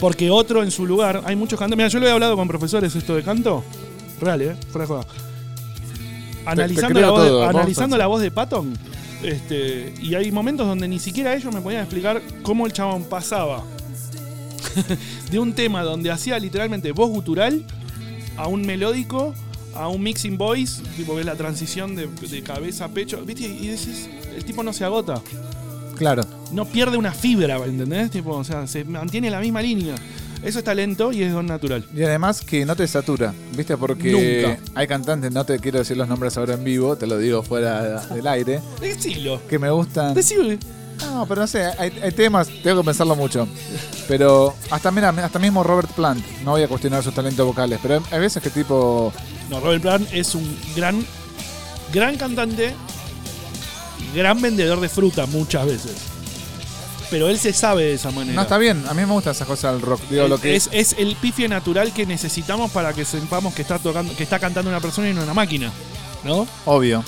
[0.00, 1.76] Porque otro en su lugar, hay muchos cantantes.
[1.76, 3.62] Mira, yo lo he hablado con profesores esto de canto.
[4.20, 4.56] Real, ¿eh?
[4.72, 5.06] Fuera de joda.
[6.46, 8.78] Analizando, creo la, voz de, todo, analizando la voz de Patton.
[9.22, 13.64] Este, y hay momentos donde ni siquiera ellos me podían explicar cómo el chabón pasaba
[15.30, 17.64] de un tema donde hacía literalmente voz gutural
[18.36, 19.34] a un melódico,
[19.74, 23.20] a un mixing voice, tipo que es la transición de, de cabeza a pecho.
[23.24, 23.46] ¿Viste?
[23.46, 25.20] Y decís, el tipo no se agota.
[25.96, 26.22] Claro.
[26.52, 28.10] No pierde una fibra, ¿entendés?
[28.12, 29.96] Tipo, o sea, se mantiene la misma línea.
[30.42, 31.84] Eso es talento y es don natural.
[31.94, 33.76] Y además que no te satura, ¿viste?
[33.76, 34.60] Porque Nunca.
[34.74, 38.00] hay cantantes, no te quiero decir los nombres ahora en vivo, te lo digo fuera
[38.06, 39.40] del aire, Decilo.
[39.48, 40.14] que me gustan.
[40.14, 40.56] Decilo.
[41.00, 43.46] No, pero no sé, hay, hay temas, tengo que pensarlo mucho.
[44.08, 47.94] Pero hasta mira, hasta mismo Robert Plant, no voy a cuestionar sus talentos vocales, pero
[47.96, 49.12] hay- hay veces que tipo.
[49.50, 51.04] No, Robert Plant es un gran,
[51.92, 52.74] gran cantante,
[54.14, 55.92] gran vendedor de fruta muchas veces.
[57.10, 58.34] Pero él se sabe de esa manera.
[58.36, 60.00] No está bien, a mí me gusta esa cosa del rock.
[60.10, 63.78] Digo, lo que es, es el pifie natural que necesitamos para que sepamos que está
[63.78, 65.72] tocando, que está cantando una persona y no una máquina.
[66.24, 66.46] ¿No?
[66.66, 67.02] obvio.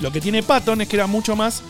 [0.00, 1.62] Lo que tiene Patton es que era mucho más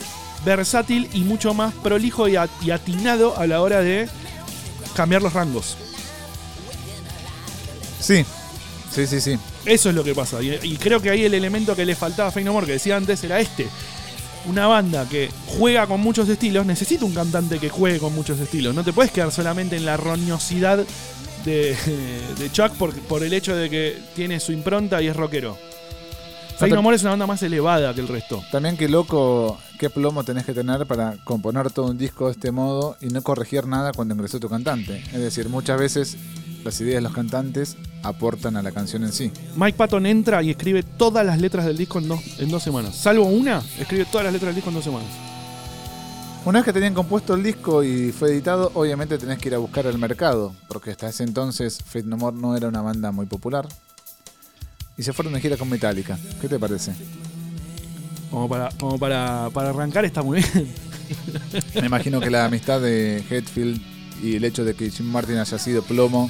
[0.43, 4.09] versátil y mucho más prolijo y, at- y atinado a la hora de
[4.95, 5.77] cambiar los rangos.
[7.99, 8.25] Sí,
[8.93, 9.37] sí, sí, sí.
[9.65, 10.41] Eso es lo que pasa.
[10.41, 12.73] Y, y creo que ahí el elemento que le faltaba a Fey No More, que
[12.73, 13.67] decía antes, era este.
[14.45, 18.73] Una banda que juega con muchos estilos, necesita un cantante que juegue con muchos estilos.
[18.73, 20.79] No te puedes quedar solamente en la roñosidad
[21.45, 21.75] de,
[22.39, 25.57] de Chuck por, por el hecho de que tiene su impronta y es rockero.
[26.57, 28.43] Te- No More es una banda más elevada que el resto.
[28.51, 32.51] También qué loco, qué plomo tenés que tener para componer todo un disco de este
[32.51, 34.97] modo y no corregir nada cuando ingresó tu cantante.
[35.13, 36.17] Es decir, muchas veces
[36.63, 39.31] las ideas de los cantantes aportan a la canción en sí.
[39.55, 42.95] Mike Patton entra y escribe todas las letras del disco en dos, en dos semanas.
[42.95, 45.09] Salvo una, escribe todas las letras del disco en dos semanas.
[46.45, 49.57] Una vez que tenían compuesto el disco y fue editado, obviamente tenés que ir a
[49.57, 53.25] buscar el mercado, porque hasta ese entonces Fate No More no era una banda muy
[53.25, 53.67] popular.
[54.97, 56.17] Y se fueron de gira con Metallica.
[56.41, 56.93] ¿Qué te parece?
[58.31, 60.67] Como para, como para, para arrancar está muy bien.
[61.75, 63.81] Me imagino que la amistad de Hetfield
[64.21, 66.29] y el hecho de que Jim Martin haya sido plomo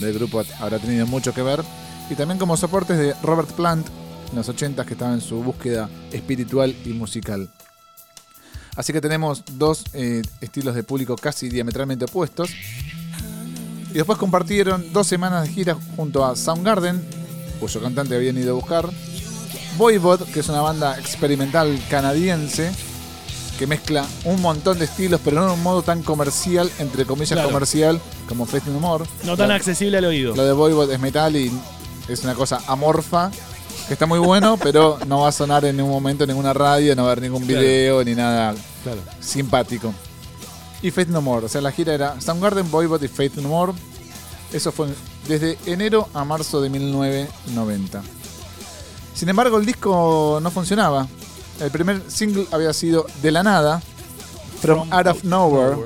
[0.00, 1.62] del grupo habrá tenido mucho que ver.
[2.10, 3.86] Y también como soportes de Robert Plant
[4.30, 7.50] en los 80 que estaba en su búsqueda espiritual y musical.
[8.76, 12.50] Así que tenemos dos eh, estilos de público casi diametralmente opuestos.
[13.90, 17.00] Y después compartieron dos semanas de gira junto a Soundgarden,
[17.60, 18.90] cuyo cantante habían ido a buscar.
[19.78, 22.72] Voivod, que es una banda experimental canadiense,
[23.58, 27.32] que mezcla un montón de estilos, pero no en un modo tan comercial, entre comillas
[27.32, 27.48] Claro.
[27.50, 29.04] comercial, como No More.
[29.24, 30.34] No tan accesible al oído.
[30.34, 31.52] Lo de Voivod es metal y
[32.08, 33.30] es una cosa amorfa,
[33.86, 36.96] que está muy bueno, pero no va a sonar en ningún momento en ninguna radio,
[36.96, 37.60] no va a haber ningún Claro.
[37.60, 39.00] video ni nada Claro.
[39.20, 39.94] simpático.
[40.82, 43.72] Y Faith No More, o sea, la gira era Soundgarden, Voivod y Faith No More.
[44.52, 44.88] Eso fue
[45.26, 48.02] desde enero a marzo de 1990.
[49.14, 51.06] Sin embargo, el disco no funcionaba.
[51.60, 53.80] El primer single había sido De la Nada,
[54.60, 55.76] From, Out of Nowhere.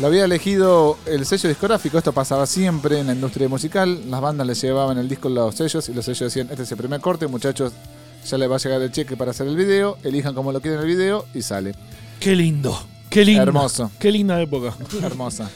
[0.00, 4.10] Lo había elegido el sello discográfico, esto pasaba siempre en la industria musical.
[4.10, 6.72] Las bandas le llevaban el disco a los sellos y los sellos decían, este es
[6.72, 7.72] el primer corte, muchachos,
[8.26, 10.80] ya le va a llegar el cheque para hacer el video, elijan como lo quieren
[10.80, 11.74] el video y sale.
[12.18, 12.76] Qué lindo.
[13.08, 13.42] Qué lindo.
[13.42, 13.92] Hermoso.
[14.00, 14.74] Qué linda época.
[15.00, 15.48] Hermosa.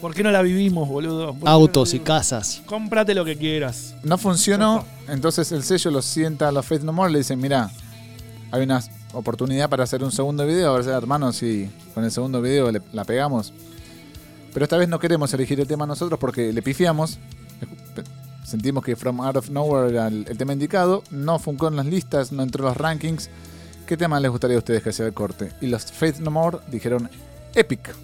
[0.00, 1.32] ¿Por qué no la vivimos, boludo?
[1.32, 2.62] ¿Por qué Autos no y la casas.
[2.66, 3.94] Cómprate lo que quieras.
[4.02, 7.70] No funcionó, entonces el sello lo sienta a los Faith No More, le dicen, mira,
[8.50, 8.82] hay una
[9.14, 12.70] oportunidad para hacer un segundo video, a ver si hermanos, si con el segundo video
[12.70, 13.52] le- la pegamos.
[14.52, 17.18] Pero esta vez no queremos elegir el tema nosotros porque le pifiamos.
[18.44, 21.02] Sentimos que From Out of Nowhere era el, el tema indicado.
[21.10, 23.28] No funcó en las listas, no entró en los rankings.
[23.86, 25.52] ¿Qué tema les gustaría a ustedes que sea el corte?
[25.60, 27.10] Y los Faith No More dijeron
[27.54, 27.94] Epic.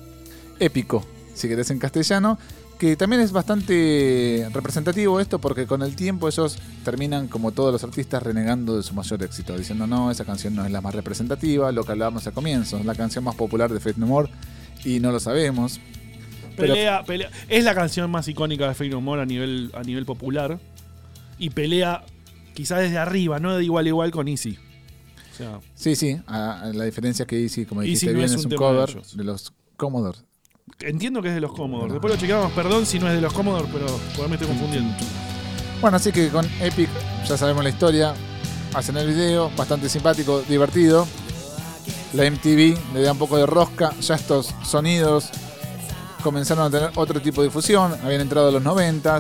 [0.59, 2.39] Épico, si querés en castellano.
[2.79, 7.85] Que también es bastante representativo esto porque con el tiempo ellos terminan, como todos los
[7.85, 9.57] artistas, renegando de su mayor éxito.
[9.57, 12.79] Diciendo, no, esa canción no es la más representativa, lo que hablábamos al comienzo.
[12.79, 14.31] Es la canción más popular de Faith No More
[14.85, 15.79] y no lo sabemos.
[16.57, 17.31] Pero- Pelea, pelea.
[17.49, 20.59] Es la canción más icónica de Fake No More a nivel, a nivel popular.
[21.39, 22.05] Y pelea
[22.55, 24.59] quizás desde arriba, no de igual a igual con Easy.
[25.33, 28.25] O sea, Sí, sí, a- a la diferencia que Easy, como Easy dijiste no bien,
[28.27, 29.17] es es un de cover ellos.
[29.17, 30.19] de los Commodore.
[30.81, 31.93] Entiendo que es de los Commodore.
[31.93, 34.95] Después lo chequeamos, perdón si no es de los Commodore, pero por me estoy confundiendo.
[35.81, 36.89] Bueno, así que con Epic
[37.27, 38.15] ya sabemos la historia.
[38.75, 41.07] Hacen el video, bastante simpático, divertido.
[42.15, 43.93] La MTV le da un poco de rosca.
[44.01, 45.31] Ya estos sonidos
[46.23, 47.95] comenzaron a tener otro tipo de difusión.
[48.03, 49.19] Habían entrado a los 90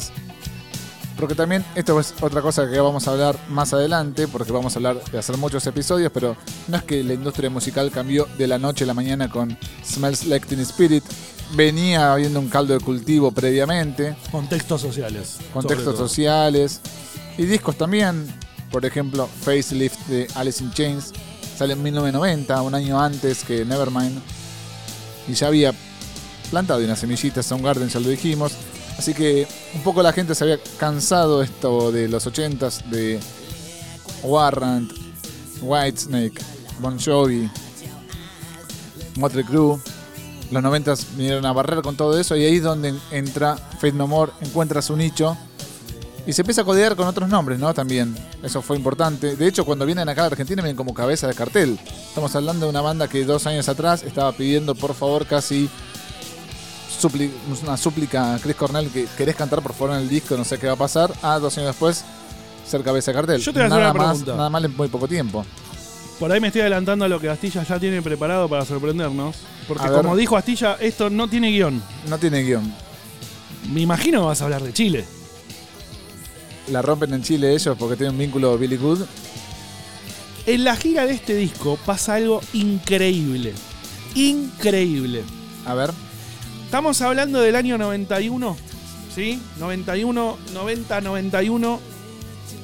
[1.18, 4.78] Porque también esto es otra cosa que vamos a hablar más adelante, porque vamos a
[4.78, 6.36] hablar de hacer muchos episodios, pero
[6.68, 10.26] no es que la industria musical cambió de la noche a la mañana con Smells
[10.26, 11.04] Like Teen Spirit.
[11.54, 15.36] Venía habiendo un caldo de cultivo previamente, Contextos sociales.
[15.52, 16.80] contextos sociales
[17.36, 18.26] y discos también.
[18.70, 21.12] Por ejemplo, Facelift de Alice in Chains
[21.56, 24.18] sale en 1990, un año antes que Nevermind.
[25.28, 25.74] Y ya había
[26.50, 28.52] plantado unas semillitas Soundgarden, ya lo dijimos.
[28.98, 33.20] Así que un poco la gente se había cansado esto de los 80s, de
[34.22, 34.90] Warrant,
[35.60, 36.40] Whitesnake,
[36.80, 37.50] Bon Jovi,
[39.16, 39.78] Motley Crue.
[40.52, 44.06] Los 90s vinieron a barrer con todo eso y ahí es donde entra Fate No
[44.06, 45.36] More, encuentra su nicho
[46.26, 47.72] y se empieza a codear con otros nombres, ¿no?
[47.72, 48.14] También.
[48.42, 49.34] Eso fue importante.
[49.34, 51.78] De hecho, cuando vienen acá a Argentina vienen como cabeza de cartel.
[52.06, 55.68] Estamos hablando de una banda que dos años atrás estaba pidiendo, por favor, casi
[57.62, 60.58] una súplica a Chris Cornell que querés cantar por favor en el disco, no sé
[60.58, 61.12] qué va a pasar.
[61.22, 62.04] Ah, dos años después,
[62.66, 63.40] ser cabeza de cartel.
[63.40, 64.36] Yo te voy a hacer nada una más, pregunta.
[64.36, 65.44] nada más en muy poco tiempo.
[66.22, 69.35] Por ahí me estoy adelantando a lo que Astilla ya tiene preparado para sorprendernos.
[69.66, 70.02] Porque A ver.
[70.02, 71.82] como dijo Astilla, esto no tiene guion.
[72.08, 72.72] No tiene guion.
[73.72, 75.04] Me imagino que vas a hablar de Chile.
[76.68, 79.00] La rompen en Chile ellos porque tienen un vínculo Billy Good.
[80.46, 83.52] En la gira de este disco pasa algo increíble.
[84.14, 85.24] Increíble.
[85.66, 85.90] A ver,
[86.66, 88.56] Estamos hablando del año 91,
[89.12, 89.40] ¿sí?
[89.58, 91.80] 91, 90, 91.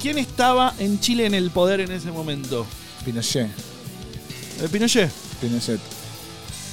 [0.01, 2.65] ¿Quién estaba en Chile en el poder en ese momento?
[3.05, 3.49] Pinochet.
[4.61, 5.11] El Pinochet.
[5.41, 5.79] Pinochet.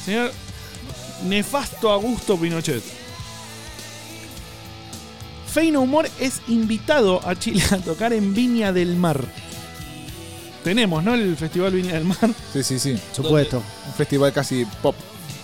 [0.05, 0.33] Señor
[1.25, 2.83] Nefasto Augusto Pinochet.
[5.53, 9.25] Fey No More es invitado a Chile a tocar en Viña del Mar.
[10.63, 11.15] Tenemos, ¿no?
[11.15, 12.31] El Festival Viña del Mar.
[12.53, 12.99] Sí, sí, sí.
[13.13, 13.63] Supuesto.
[13.87, 14.95] Un festival casi pop.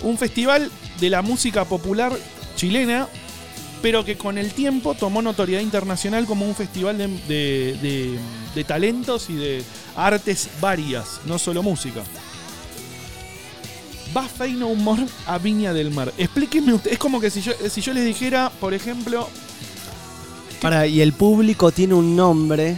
[0.03, 2.13] Un festival de la música popular
[2.57, 3.09] chilena,
[3.83, 8.19] pero que con el tiempo tomó notoriedad internacional como un festival de, de- de-
[8.55, 9.63] de talentos y de
[9.97, 12.03] artes varias, no solo música.
[14.17, 16.13] Va Fey No More a Viña del Mar.
[16.19, 19.29] Explíquenme usted, es como que si yo, si yo les dijera, por ejemplo,
[20.61, 22.77] Para, y el público tiene un nombre.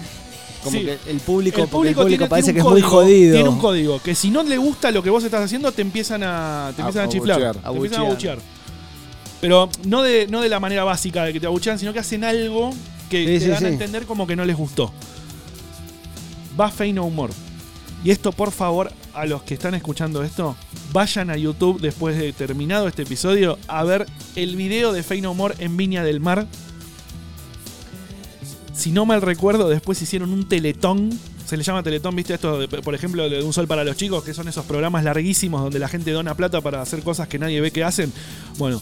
[0.62, 0.85] Como Sí.
[0.87, 2.90] que el público, el porque el público, público tiene, parece tiene que un es muy
[2.90, 3.35] código, jodido.
[3.35, 6.23] Tiene un código que si no le gusta lo que vos estás haciendo, te empiezan
[6.23, 7.38] a, te A- empiezan a, a chiflar.
[7.57, 8.38] Te empiezan a Abuchear.
[9.44, 12.24] Pero no de, no de la manera básica de que te abuchean, sino que hacen
[12.24, 12.70] algo
[13.11, 14.90] que Sí, te sí, dan a entender como que no les gustó.
[16.59, 17.35] Va Fey No More.
[18.02, 20.57] Y esto, por favor, a los que están escuchando esto,
[20.94, 25.35] vayan a YouTube después de terminado este episodio a ver el video de Fey No
[25.35, 26.46] More en Viña del Mar.
[28.74, 31.11] Si no mal recuerdo, después hicieron un teletón.
[31.46, 32.33] Se le llama teletón, ¿viste?
[32.35, 35.62] Esto, de- por ejemplo, de Un Sol para los Chicos, que son esos programas larguísimos
[35.62, 38.11] donde la gente dona plata para hacer cosas que nadie ve que hacen.
[38.57, 38.80] Bueno,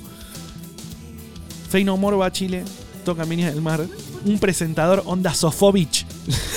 [1.73, 2.65] Fey No More va a Chile,
[3.03, 3.87] toca Viña del Mar.
[4.27, 6.05] Un presentador, Onda Sofovich,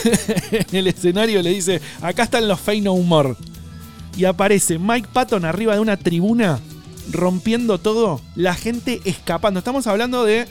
[0.51, 3.35] en el escenario le dice: Acá están los Fey No More.
[4.17, 6.59] Y aparece Mike Patton arriba de una tribuna,
[7.13, 9.59] rompiendo todo, la gente escapando.
[9.59, 10.47] Estamos hablando de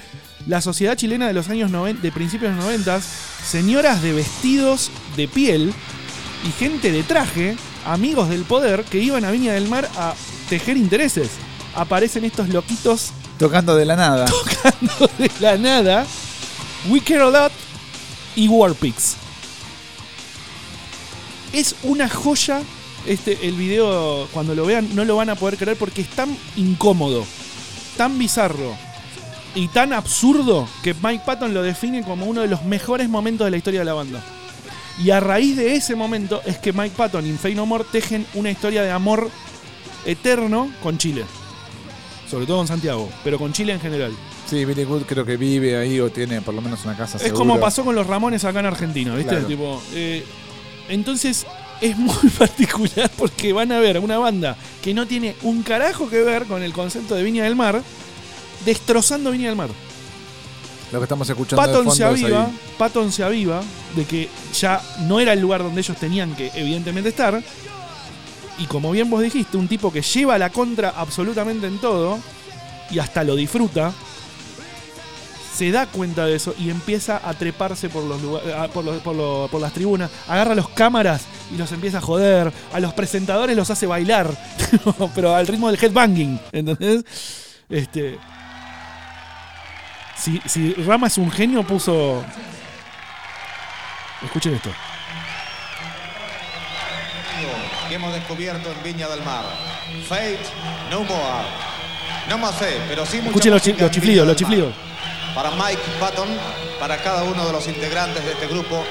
[0.47, 4.91] la sociedad chilena de los años 90, de principios de los 90, señoras de vestidos
[5.15, 5.75] de piel
[6.49, 10.15] y gente de traje, amigos del poder, que iban a Viña del Mar a
[10.49, 11.33] tejer intereses.
[11.75, 14.27] Aparecen estos loquitos Tocando de la nada.
[15.19, 16.07] de la nada,
[16.89, 17.53] We Care a Lot
[18.37, 19.17] y Warpix.
[21.53, 22.63] Es una joya.
[23.07, 26.35] Este, el video, cuando lo vean, no lo van a poder creer porque es tan
[26.57, 27.27] incómodo,
[27.99, 28.75] tan bizarro
[29.55, 33.51] y tan absurdo que Mike Patton lo define como uno de los mejores momentos de
[33.51, 34.25] la historia de la banda.
[35.03, 38.27] Y a raíz de ese momento es que Mike Patton y Fey No More tejen
[38.35, 39.29] una historia de amor
[40.07, 41.25] eterno con Chile.
[42.35, 44.13] Sobre todo con Santiago, pero con Chile en general.
[44.51, 47.23] Sí, Billy Good creo que vive ahí o tiene por lo menos una casa Es
[47.23, 47.39] seguro.
[47.39, 49.31] como pasó con los Ramones acá en Argentina, ¿viste?
[49.31, 49.47] Claro.
[49.47, 50.25] Tipo, eh,
[50.89, 51.47] entonces
[51.81, 56.25] es muy particular porque van a ver una banda que no tiene un carajo que
[56.25, 57.81] ver con el concepto de Viña del Mar,
[58.65, 59.71] destrozando Viña del Mar.
[60.91, 62.51] Lo que estamos escuchando de Patton fondo se aviva.
[62.77, 63.63] Patton se aviva
[63.95, 67.41] de que ya no era el lugar donde ellos tenían que evidentemente estar.
[68.59, 72.19] Y como bien vos dijiste, un tipo que lleva la contra absolutamente en todo
[72.91, 73.93] y hasta lo disfruta,
[75.57, 79.73] se da cuenta de eso y empieza a treparse por, los lugar- a- por, las
[79.73, 84.31] tribunas, agarra los cámaras y los empieza a joder, a los presentadores los hace bailar,
[85.15, 87.05] pero al ritmo del headbanging, ¿entendés?
[87.69, 88.19] Este,
[90.17, 92.25] si, si Rama es un genio, puso.
[94.23, 94.71] Escuchen esto.
[97.89, 99.45] Que hemos descubierto en Viña del Mar.
[100.09, 100.39] Fate
[100.91, 101.47] No More.
[102.29, 104.73] No más sé, pero sí Escuchen los, chi- los chiflidos, los chiflidos.
[105.35, 106.29] para Mike Patton,
[106.81, 108.83] para cada uno de los integrantes de este grupo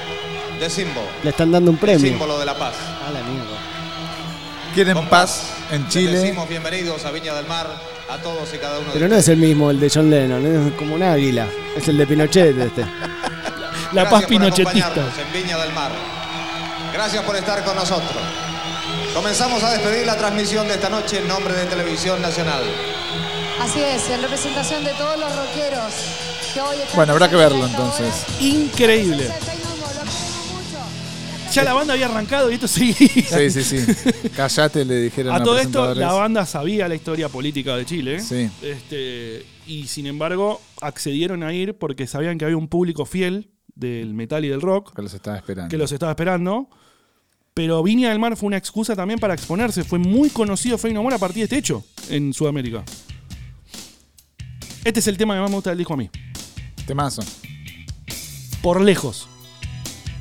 [0.60, 1.06] de símbolo.
[1.22, 1.98] Le están dando un premio.
[2.08, 2.74] Símbolo de la paz.
[3.06, 3.56] A la mierda.
[4.74, 6.18] Quieren Con paz en les Chile.
[6.18, 7.66] decimos bienvenidos a Viña del Mar,
[8.08, 10.68] a todos y cada uno Pero de no es el mismo el de John Lennon,
[10.68, 11.46] es como un águila.
[11.76, 12.82] Es el de Pinochet este.
[13.92, 14.92] La Gracias paz pinochetista.
[14.96, 15.90] en Viña del Mar.
[16.92, 18.22] Gracias por estar con nosotros.
[19.14, 22.62] Comenzamos a despedir la transmisión de esta noche en nombre de Televisión Nacional.
[23.60, 25.94] Así es, en representación de todos los rockeros
[26.52, 28.24] que hoy están Bueno, habrá que verlo entonces.
[28.28, 28.42] hora.
[28.42, 29.30] Increíble.
[31.52, 32.96] Ya la banda había arrancado y esto seguía.
[32.96, 34.30] Sí, sí, sí.
[34.36, 38.18] Callate, le dijeron A todo esto, la banda sabía la historia política de Chile.
[38.20, 38.50] Sí.
[38.60, 44.14] Este, y sin embargo, accedieron a ir porque sabían que había un público fiel del
[44.14, 45.70] metal y del rock Que los estaba esperando.
[45.70, 46.68] que los estaba esperando.
[47.56, 49.84] Pero Viña del Mar fue una excusa también para exponerse.
[49.84, 52.82] Fue muy conocido Fey No More a partir de este hecho en Sudamérica.
[54.84, 56.10] Este es el tema que más me gusta del disco a mí.
[56.84, 57.22] Temazo.
[58.60, 59.28] Por lejos.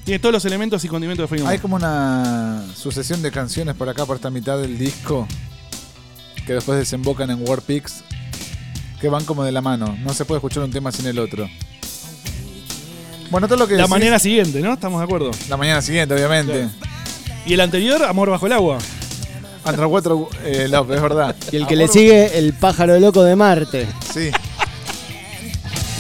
[0.06, 1.56] Tiene todos los elementos y condimentos de Fey No More.
[1.56, 5.28] Hay como una sucesión de canciones por acá, por esta mitad del disco,
[6.46, 8.04] que después desembocan en Warpix,
[9.02, 9.98] que van como de la mano.
[10.04, 11.50] No se puede escuchar un tema sin el otro.
[13.32, 14.74] Bueno, todo lo que La decís- manera siguiente, ¿no?
[14.74, 15.32] ¿Estamos de acuerdo?
[15.50, 16.70] La mañana siguiente, obviamente.
[17.46, 18.78] Y el anterior, Amor Bajo el Agua.
[19.66, 20.12] Under Water
[20.44, 21.36] eh, es verdad.
[21.52, 23.88] Y el que le sigue, el pájaro loco de Marte.
[24.14, 24.30] Sí.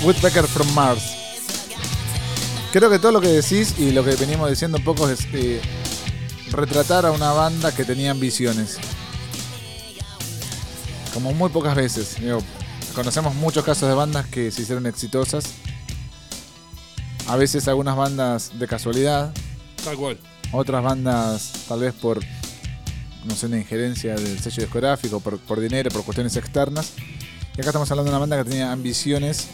[0.04, 1.04] Woodpecker from Mars.
[2.72, 5.62] Creo que todo lo que decís y lo que venimos diciendo un poco es eh,
[6.52, 8.80] retratar a una banda que tenía ambiciones.
[11.14, 12.16] Como muy pocas veces.
[12.20, 12.40] Digo,
[12.96, 15.46] conocemos muchos casos de bandas que se hicieron exitosas.
[17.28, 19.34] A veces algunas bandas de casualidad,
[19.84, 20.18] Tal cual.
[20.54, 22.20] Otras bandas tal vez por,
[23.26, 26.94] no sé, una injerencia del sello discográfico, por, por dinero, por cuestiones externas.
[27.58, 29.48] Y acá estamos hablando de una banda que tenía ambiciones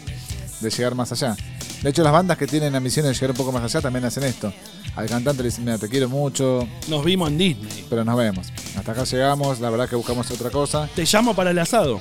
[0.60, 1.36] de llegar más allá.
[1.82, 4.24] De hecho, las bandas que tienen ambiciones de llegar un poco más allá también hacen
[4.24, 4.52] esto.
[4.96, 7.86] Al cantante le dicen, mira, te quiero mucho, Nos vimos en Disney.
[7.88, 8.48] pero nos vemos.
[8.76, 10.88] Hasta acá llegamos, la verdad que buscamos otra cosa.
[10.94, 12.00] Te llamo para el asado.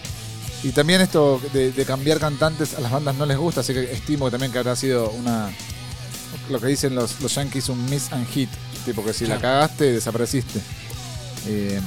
[0.64, 3.94] Y también esto de, de cambiar cantantes a las bandas no les gusta, así que
[3.94, 5.50] estimo también que habrá sido una...
[6.50, 8.50] Lo que dicen los, los yankees, un miss and hit.
[8.90, 10.60] Tipo que si la cagaste, desapareciste.
[11.48, 11.80] Eh,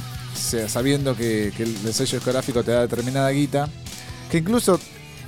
[0.68, 3.68] sabiendo que, que el sello discográfico te da determinada guita.
[4.30, 4.78] Que incluso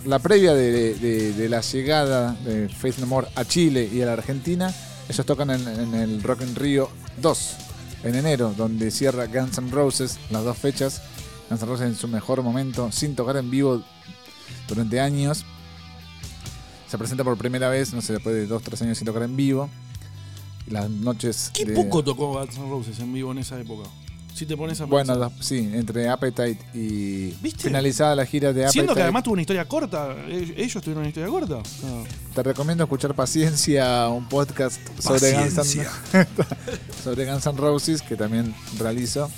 [0.05, 4.07] la previa de, de- de la llegada de Faith No More a Chile y a
[4.07, 4.73] la Argentina,
[5.09, 7.51] ellos tocan en, en el Rock in Rio 2
[8.05, 11.03] en enero, donde cierra Guns N' Roses las dos fechas.
[11.51, 13.83] Guns N' Roses en su mejor momento, sin tocar en vivo
[14.69, 15.45] durante años.
[16.89, 19.35] Se presenta por primera vez, no sé, después de dos, tres años sin tocar en
[19.37, 19.69] vivo.
[20.69, 21.51] Las noches.
[21.53, 23.89] Qué de- poco tocó Guns N' Roses en vivo en esa época.
[24.35, 27.63] Si te pones a Bueno, sí, entre Appetite y ¿Viste?
[27.69, 28.73] finalizada la gira de Appetite.
[28.73, 30.17] Siendo que además tuvo una historia corta.
[30.27, 31.59] eh, Ellos tuvieron una historia corta.
[32.35, 35.87] Te recomiendo escuchar Paciencia, un podcast sobre Guns, N-
[37.05, 39.31] sobre Guns N' Roses que también realizo.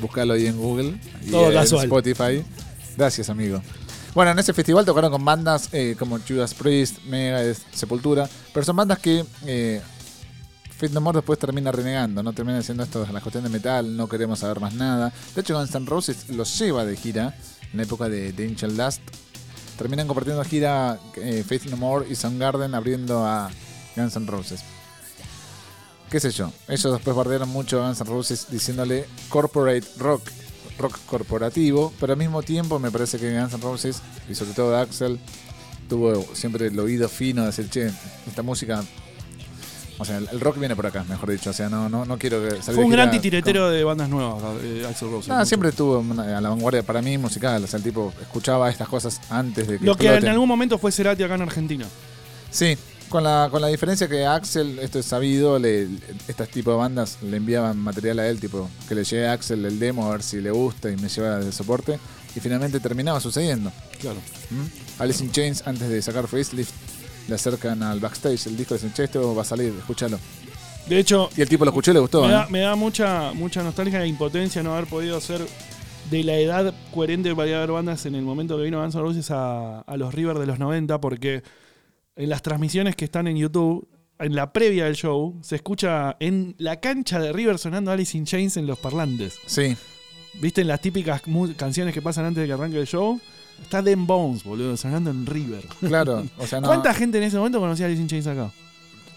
[0.00, 1.84] Búscalo ahí en Google y Todo en casual.
[1.84, 2.44] Spotify.
[2.96, 3.62] Gracias, amigo.
[4.14, 8.76] Bueno, en ese festival tocaron con bandas eh, como Judas Priest, Megadeth, Sepultura, pero son
[8.76, 9.80] bandas que eh,
[10.76, 14.08] Fate No More después termina renegando, no termina diciendo esto la cuestión de metal, no
[14.08, 15.10] queremos saber más nada.
[15.34, 17.34] De hecho, Guns N' Roses los lleva de gira
[17.72, 18.76] en la época de, de Angel.
[19.78, 23.50] Terminan compartiendo gira eh, Faith No More y Soundgarden abriendo a
[23.96, 24.60] Guns N' Roses.
[26.10, 26.52] ¿Qué sé yo?
[26.68, 30.28] Ellos después bardearon mucho a Guns N' Roses diciéndole corporate rock,
[30.78, 34.76] rock corporativo, pero al mismo tiempo me parece que Guns N' Roses, y sobre todo
[34.76, 35.18] Axel,
[35.88, 37.90] tuvo siempre el oído fino de decir, che,
[38.26, 38.84] esta música...
[39.98, 41.50] O sea, el el rock viene por acá, mejor dicho.
[41.50, 44.42] O sea, no, no, no quiero que salir fue un gran titiretero de bandas nuevas,
[44.62, 45.28] eh, Axel Rose.
[45.28, 47.64] Nada, siempre estuvo a la vanguardia para mí musical.
[47.64, 50.30] O sea, el tipo escuchaba estas cosas antes de que Lo que en exploten.
[50.32, 51.86] algún momento fue Cerati acá en Argentina.
[52.50, 52.76] Sí,
[53.08, 55.88] con la, con la diferencia que Axel, esto es sabido, le,
[56.28, 59.64] estas tipo de bandas le enviaban material a él, tipo que le llegue a Axel
[59.64, 61.98] el demo a ver si le gusta y me lleva de soporte.
[62.34, 63.72] Y finalmente terminaba sucediendo.
[63.98, 64.18] Claro.
[64.50, 65.00] ¿Mm?
[65.02, 66.70] Alice in Chains, antes de sacar Facelift,
[67.28, 70.18] le acercan al backstage el disco de dicen, che, esto va a salir, escúchalo.
[70.88, 72.22] De hecho, Y el tipo lo escuchó y le gustó.
[72.22, 75.44] me da, me da mucha, mucha nostalgia e impotencia no haber podido ser
[76.10, 79.30] de la edad coherente para haber bandas en el momento que vino Guns N' Roses
[79.32, 81.42] a, a los River de los 90, porque
[82.14, 83.88] en las transmisiones que están en YouTube,
[84.20, 88.24] en la previa del show, se escucha en la cancha de River sonando Alice in
[88.24, 89.36] Chains en los parlantes.
[89.46, 89.76] Sí,
[90.34, 91.22] ¿Viste en las típicas
[91.56, 93.20] canciones que pasan antes de que arranque el show?
[93.62, 95.64] Está Den Bones, boludo, sonando en River.
[95.80, 96.24] claro.
[96.38, 98.50] O sea, no, ¿Cuánta gente en ese momento conocía a Alice in Chains acá?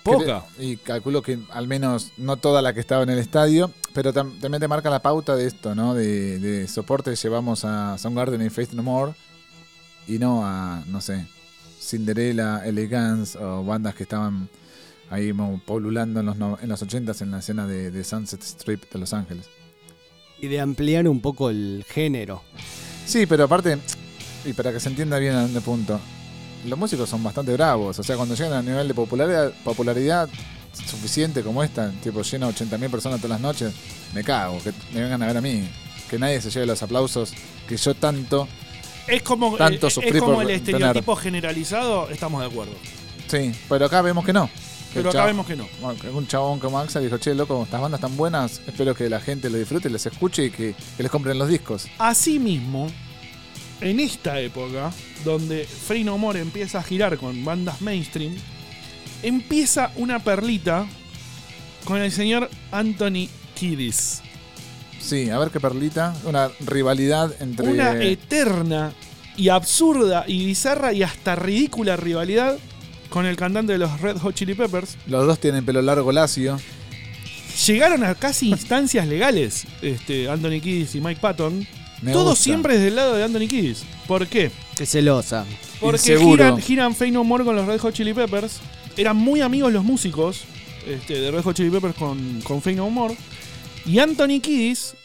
[0.04, 0.46] Poca.
[0.58, 4.40] Y calculo que al menos no toda la que estaba en el estadio, pero tam-
[4.40, 5.94] también te marca la pauta de esto, ¿no?
[5.94, 9.14] De, de soporte llevamos a Soundgarden y Faith No More
[10.08, 11.28] y no a, no sé,
[11.82, 14.50] Cinderella, Elegance o bandas que estaban
[15.10, 15.34] ahí
[15.66, 19.00] polulando en los, no- en los 80s en la escena de, de Sunset Strip de
[19.00, 19.50] Los Ángeles.
[20.42, 22.42] Y de ampliar un poco el género.
[23.06, 23.78] Sí, pero aparte,
[24.46, 26.00] y para que se entienda bien a dónde punto,
[26.66, 28.00] los músicos son bastante bravos.
[28.00, 30.30] O sea, cuando llegan a nivel de popularidad, popularidad
[30.74, 33.74] suficiente como esta, tipo llena 80.000 personas todas las noches,
[34.14, 35.68] me cago, que me vengan a ver a mí.
[36.10, 37.34] Que nadie se lleve los aplausos
[37.68, 38.48] que yo tanto.
[39.08, 42.74] Es como, Tanto eh, sufrí es como por el tener- estereotipo generalizado, estamos de acuerdo.
[43.28, 44.50] Sí, pero acá vemos que no.
[44.94, 45.68] Pero acá vemos que no.
[46.14, 49.50] Un chabón como Axel dijo, che, loco, estas bandas tan buenas, espero que la gente
[49.50, 51.88] lo disfrute, les escuche y que, que les compren los discos.
[52.00, 52.88] Asimismo,
[53.82, 54.92] en esta época,
[55.24, 58.36] donde Free No More empieza a girar con bandas mainstream,
[59.22, 60.88] empieza una perlita
[61.86, 64.22] con el señor Anthony Kiddis.
[65.00, 66.16] Sí, a ver qué perlita.
[66.26, 67.68] Una rivalidad entre.
[67.70, 68.94] Una eterna
[69.38, 72.58] y absurda y bizarra y hasta ridícula rivalidad
[73.10, 74.98] con el cantante de los Red Hot Chili Peppers.
[75.08, 76.60] Los dos tienen pelo largo lacio.
[77.66, 81.68] Llegaron a casi instancias legales, este, Anthony Kiddis y Mike Patton.
[82.02, 82.44] Me Todo gusta.
[82.44, 83.84] siempre desde el lado de Anthony Kiddis.
[84.08, 84.52] ¿Por qué?
[84.78, 85.46] Qué celosa.
[85.82, 88.60] Porque giran, giran Fey No More con los Red Hot Chili Peppers.
[88.96, 90.44] Eran muy amigos los músicos
[90.88, 93.18] este, de Red Hot Chili Peppers con, con Fey No More.
[93.86, 94.96] Y Anthony Kiddis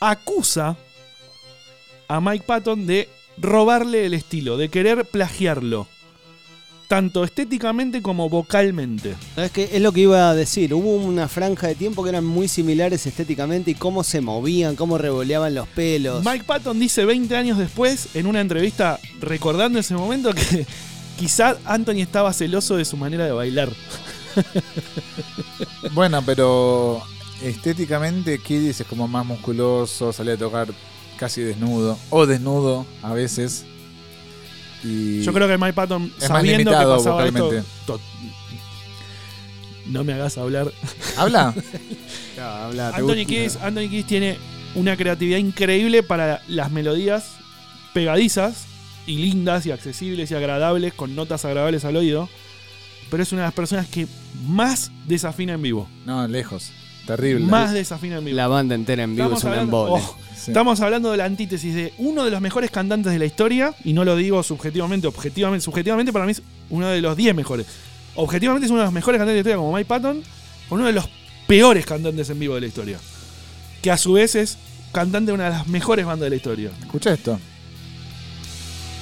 [0.00, 0.76] acusa
[2.08, 5.86] a Mike Patton de robarle el estilo, de querer plagiarlo.
[6.88, 9.14] Tanto estéticamente como vocalmente.
[9.34, 9.68] ¿Sabes qué?
[9.72, 10.72] Es lo que iba a decir.
[10.72, 14.96] Hubo una franja de tiempo que eran muy similares estéticamente y cómo se movían, cómo
[14.96, 16.24] revoleaban los pelos.
[16.24, 20.66] Mike Patton dice 20 años después, en una entrevista recordando ese momento, que
[21.18, 23.68] quizá Anthony estaba celoso de su manera de bailar.
[25.92, 27.02] Bueno, pero
[27.42, 30.68] estéticamente Kiddis es como más musculoso, sale a tocar
[31.16, 31.98] casi desnudo.
[32.10, 33.64] O desnudo a veces.
[34.84, 37.50] Y Yo creo que Mike Patton, Es más sabiendo limitado que pasaba esto,
[37.86, 38.00] to-
[39.86, 40.72] no me hagas hablar.
[41.16, 41.54] ¿Habla?
[42.36, 43.24] Ya, habla, te Anthony gusta.
[43.26, 44.38] Kiddis, Anthony Kiddis tiene
[44.76, 47.32] una creatividad increíble para las melodías
[47.92, 48.66] pegadizas
[49.08, 52.28] y lindas y accesibles y agradables, con notas agradables al oído.
[53.10, 54.06] Pero es una de las personas que
[54.46, 55.88] más desafina en vivo.
[56.06, 56.70] No, lejos.
[57.08, 57.44] Terrible.
[57.46, 58.36] Más desafina en vivo.
[58.36, 60.04] La banda entera en vivo Estamos es un hablando, embole.
[60.06, 60.16] oh,
[60.48, 60.52] Sí.
[60.52, 63.92] estamos hablando de la antítesis de uno de los mejores cantantes de la historia, y
[63.92, 67.66] no lo digo subjetivamente, objetivamente, subjetivamente para mí es uno de los 10 mejores.
[68.14, 70.22] Objetivamente es uno de los mejores cantantes de la historia, como Mike Patton,
[70.68, 71.08] con uno de los
[71.46, 72.98] peores cantantes en vivo de la historia.
[73.82, 74.58] Que a su vez es
[74.92, 76.70] cantante de una de las mejores bandas de la historia.
[76.80, 77.38] Escucha esto.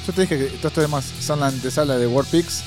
[0.07, 2.62] Yo te dije que todos estos temas son la antesala de War Pigs.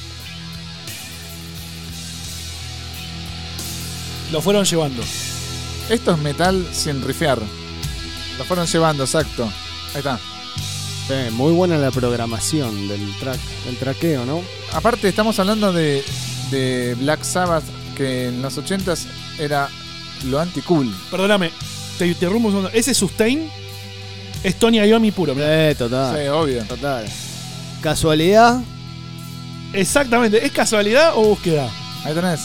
[4.32, 5.03] Lo fueron llevando.
[5.89, 7.39] Esto es metal sin rifear.
[8.40, 9.44] Lo fueron llevando, exacto.
[9.94, 10.18] Ahí está.
[11.08, 14.42] Sí, muy buena la programación del track, del traqueo, ¿no?
[14.74, 16.04] Aparte, estamos hablando de,
[16.50, 17.64] de Black Sabbath,
[17.96, 19.06] que en los 80s
[19.38, 19.70] era
[20.26, 20.92] lo anti-cool.
[21.12, 21.52] Perdóname,
[21.98, 22.72] te interrumpo un segundo.
[22.74, 23.50] Ese sustain
[24.44, 25.36] es Tony Iommi puro.
[25.36, 25.70] mirá.
[25.70, 26.18] Eh, total.
[26.18, 26.64] Sí, obvio.
[26.64, 27.06] Total.
[27.82, 28.62] Casualidad,
[29.74, 30.44] Exactamente.
[30.46, 31.70] ¿Es casualidad o búsqueda?
[32.04, 32.42] Ahí tenés.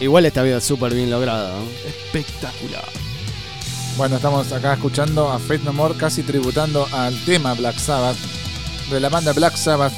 [0.00, 1.66] igual está bien, súper bien logrado, ¿no?
[1.88, 2.84] Espectacular.
[3.96, 8.16] Bueno, estamos acá escuchando a Faith No More, casi tributando al tema Black Sabbath,
[8.90, 9.92] de la banda Black Sabbath,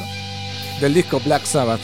[0.80, 1.80] del disco Black Sabbath.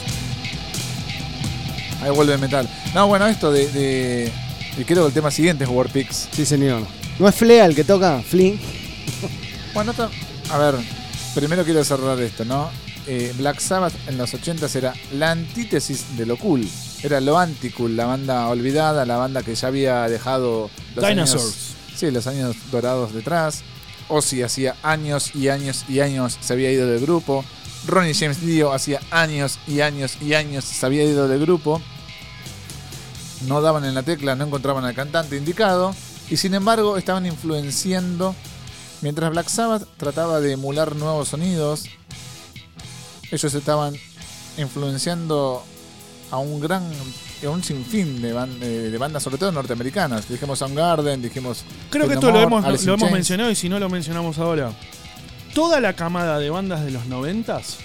[2.03, 2.69] Ahí vuelve el metal.
[2.93, 3.67] No, bueno, esto de.
[3.69, 4.31] de-
[4.77, 6.27] y creo que el tema siguiente es War Pigs.
[6.31, 6.81] Sí, señor.
[7.19, 8.21] ¿No es Flea el que toca?
[8.21, 8.59] Flynn.
[9.73, 10.09] Bueno, esto-
[10.51, 10.75] a ver,
[11.33, 12.69] primero quiero cerrar esto, ¿no?
[13.07, 16.67] Eh, Black Sabbath en los 80s era la antítesis de lo cool.
[17.01, 21.43] Era lo anti-cool, la banda olvidada, la banda que ya había dejado los Dinosaurs.
[21.43, 21.55] años,
[21.95, 23.61] sí, los años dorados detrás.
[24.09, 27.43] Ozzy hacía años y años y años se había ido del grupo.
[27.87, 31.81] Ronnie James Dio hacía años y años y años se había ido del grupo.
[33.47, 35.95] No daban en la tecla, no encontraban al cantante indicado.
[36.29, 38.35] Y sin embargo estaban influenciando
[39.03, 41.83] Mientras Black Sabbath trataba de emular nuevos sonidos,
[43.31, 43.95] ellos estaban
[44.57, 45.61] influenciando
[46.31, 46.89] a un gran,
[47.51, 48.33] un sinfín de,
[48.91, 50.27] de bandas, sobre todo norteamericanas.
[50.29, 51.63] Dijimos Soundgarden, dijimos.
[51.89, 53.13] Creo que esto lo hemos, Alice in lo hemos Chains.
[53.13, 54.71] mencionado y si no lo mencionamos ahora.
[55.53, 57.77] Toda la camada de bandas de los noventas,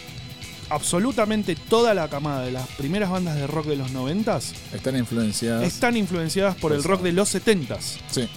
[0.70, 5.64] absolutamente toda la camada de las primeras bandas de rock de los noventas, Están influenciadas.
[5.64, 7.98] están influenciadas por el rock de los setentas.
[8.10, 8.28] Sí.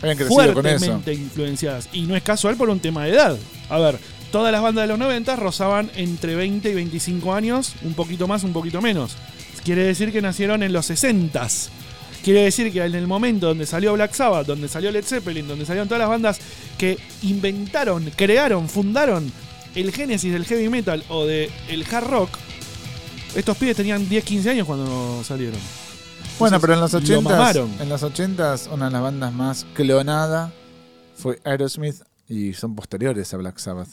[0.00, 0.78] Habían crecido con eso.
[0.78, 1.88] Fuertemente influenciadas.
[1.92, 3.36] Y no es casual por un tema de edad.
[3.68, 3.98] A ver,
[4.30, 8.44] todas las bandas de los 90 rozaban entre 20 y 25 años, un poquito más,
[8.44, 9.16] un poquito menos.
[9.68, 11.68] Quiere decir que nacieron en los 60s.
[12.24, 15.66] Quiere decir que en el momento donde salió Black Sabbath, donde salió Led Zeppelin, donde
[15.66, 16.38] salieron todas las bandas
[16.78, 19.30] que inventaron, crearon, fundaron
[19.74, 22.30] el génesis del heavy metal o del el hard rock,
[23.34, 25.60] estos pibes tenían 10, 15 años cuando salieron.
[26.38, 27.70] Bueno, Entonces, pero en los lo 80 mamaron.
[27.78, 30.50] en los 80 una de las bandas más clonada
[31.14, 31.96] fue Aerosmith
[32.26, 33.88] y son posteriores a Black Sabbath.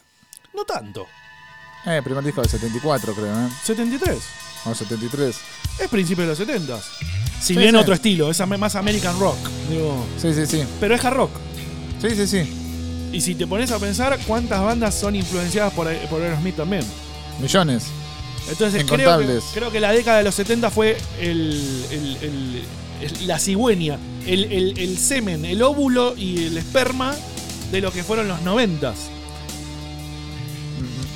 [0.53, 1.05] No tanto.
[1.85, 3.49] Eh, primer disco del 74, creo, ¿eh?
[3.65, 4.17] 73.
[4.65, 5.35] O 73.
[5.79, 6.79] Es principio de los 70.
[7.41, 7.75] Si Sí, bien sí.
[7.77, 9.37] otro estilo, es am- más American rock.
[9.69, 10.63] Digo, Sí, sí, sí.
[10.79, 11.31] pero es hard rock.
[12.01, 13.09] Sí, sí, sí.
[13.11, 16.83] Y si te pones a pensar, ¿cuántas bandas son influenciadas por, por Aerosmith también?
[17.39, 17.83] Millones.
[18.49, 19.43] Entonces creo que, Incontables.
[19.53, 22.61] creo que la década de los 70 fue el, el- el-
[23.01, 27.15] el- la cigüeña, el, el- el semen, el óvulo y el esperma
[27.71, 28.93] de lo que fueron los 90.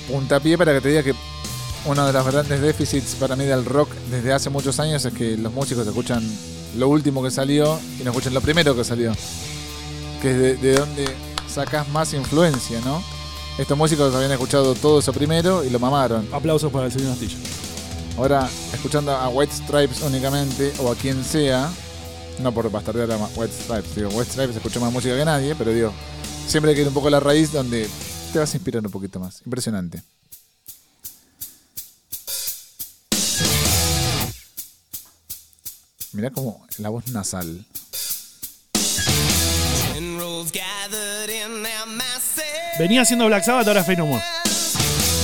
[0.08, 1.14] Puntapié para que te diga que
[1.86, 5.38] uno de los grandes déficits para mí del rock desde hace muchos años es que
[5.38, 6.24] los músicos escuchan
[6.78, 9.14] lo último que salió y no escuchan lo primero que salió.
[10.22, 11.08] Que es de, de donde
[11.48, 13.02] sacas más influencia, ¿no?
[13.58, 16.28] Estos músicos habían escuchado todo eso primero y lo mamaron.
[16.32, 17.38] Aplausos para el señor Astilla.
[18.18, 21.70] Ahora, escuchando a White Stripes únicamente, o a quien sea,
[22.42, 25.72] no por bastardear a White Stripes, digo, White Stripes escucha más música que nadie, pero
[25.72, 25.94] digo,
[26.48, 27.90] siempre hay que ir un poco a la raíz donde
[28.34, 29.42] te vas a inspirar un poquito más.
[29.46, 30.02] Impresionante.
[36.14, 37.66] Mirá como la voz nasal.
[42.80, 44.24] Venía haciendo Black Sabbath, ahora Fey No More.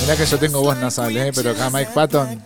[0.02, 1.32] Mirá que yo tengo voz nasal, ¿eh?
[1.34, 2.42] pero acá Mike Patton.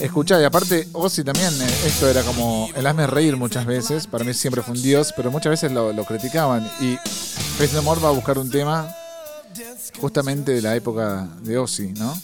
[0.00, 4.06] Escuchá, y aparte, Ozzy también, eh, esto era como el hazme reír muchas veces.
[4.06, 6.70] Para mí siempre fue un dios, pero muchas veces lo, lo criticaban.
[6.80, 6.96] Y
[7.58, 8.88] Faith No More va a buscar un tema
[10.00, 12.16] justamente de la época de Ozzy, ¿no?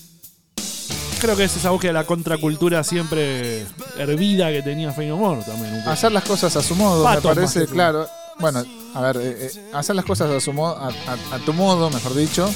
[1.21, 3.65] Creo que es esa búsqueda de la contracultura siempre
[3.99, 5.73] hervida que tenía Fey No More también.
[5.73, 5.91] un poco.
[5.91, 8.07] Hacer las cosas a su modo, me parece, claro.
[8.39, 8.63] Bueno,
[8.95, 11.89] a ver, eh, eh, hacer las cosas a, su modo, a, a- a tu modo,
[11.89, 12.53] mejor dicho,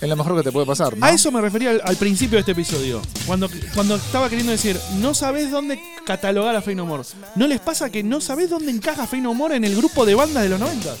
[0.00, 1.04] es lo mejor que te puede pasar, ¿no?
[1.06, 3.00] A eso me refería al, al principio de este episodio.
[3.26, 7.04] Cuando, cuando estaba queriendo decir, no sabés dónde catalogar a Fey No More.
[7.36, 10.14] ¿No les pasa que no sabés dónde encaja Fey No More en el grupo de
[10.16, 10.94] bandas de los 90?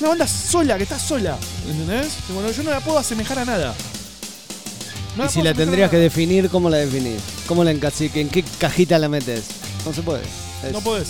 [0.00, 1.36] Una banda sola, que está sola.
[1.68, 2.12] ¿Entendés?
[2.32, 3.74] Bueno, yo no la puedo asemejar a nada.
[5.20, 7.20] No y si la tendrías que definir, ¿cómo la definís?
[7.46, 8.10] ¿Cómo la encasí?
[8.14, 9.44] ¿En qué cajita la metes?
[9.84, 10.22] No se puede.
[10.64, 11.08] Es- No podés.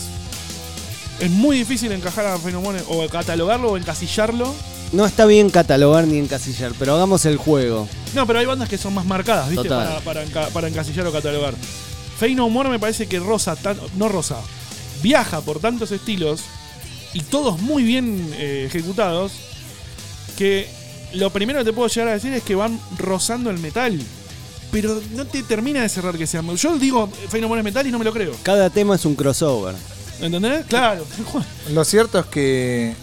[1.21, 4.55] Es muy difícil encajar a Fey No More o catalogarlo o encasillarlo.
[4.93, 7.87] no está bien catalogar ni encasillar, pero hagamos el juego.
[8.15, 9.69] No, pero hay bandas que son más marcadas, ¿viste?
[9.69, 11.55] Para, para, enca- para encasillar o catalogar.
[12.19, 14.37] Fey No More me parece que rosa, tan, no rosa,
[15.03, 16.41] viaja por tantos estilos
[17.13, 19.33] y todos muy bien eh, ejecutados
[20.37, 20.69] que
[21.15, 24.01] lo primero que te puedo llegar a decir es que van rozando el metal.
[24.71, 26.55] Pero no te termina de cerrar que sean.
[26.57, 28.33] Yo digo Fey No More es metal y no me lo creo.
[28.43, 29.75] Cada tema es un crossover.
[30.21, 30.67] ¿Entendés?
[30.67, 31.05] Claro.
[31.73, 32.95] Lo cierto es que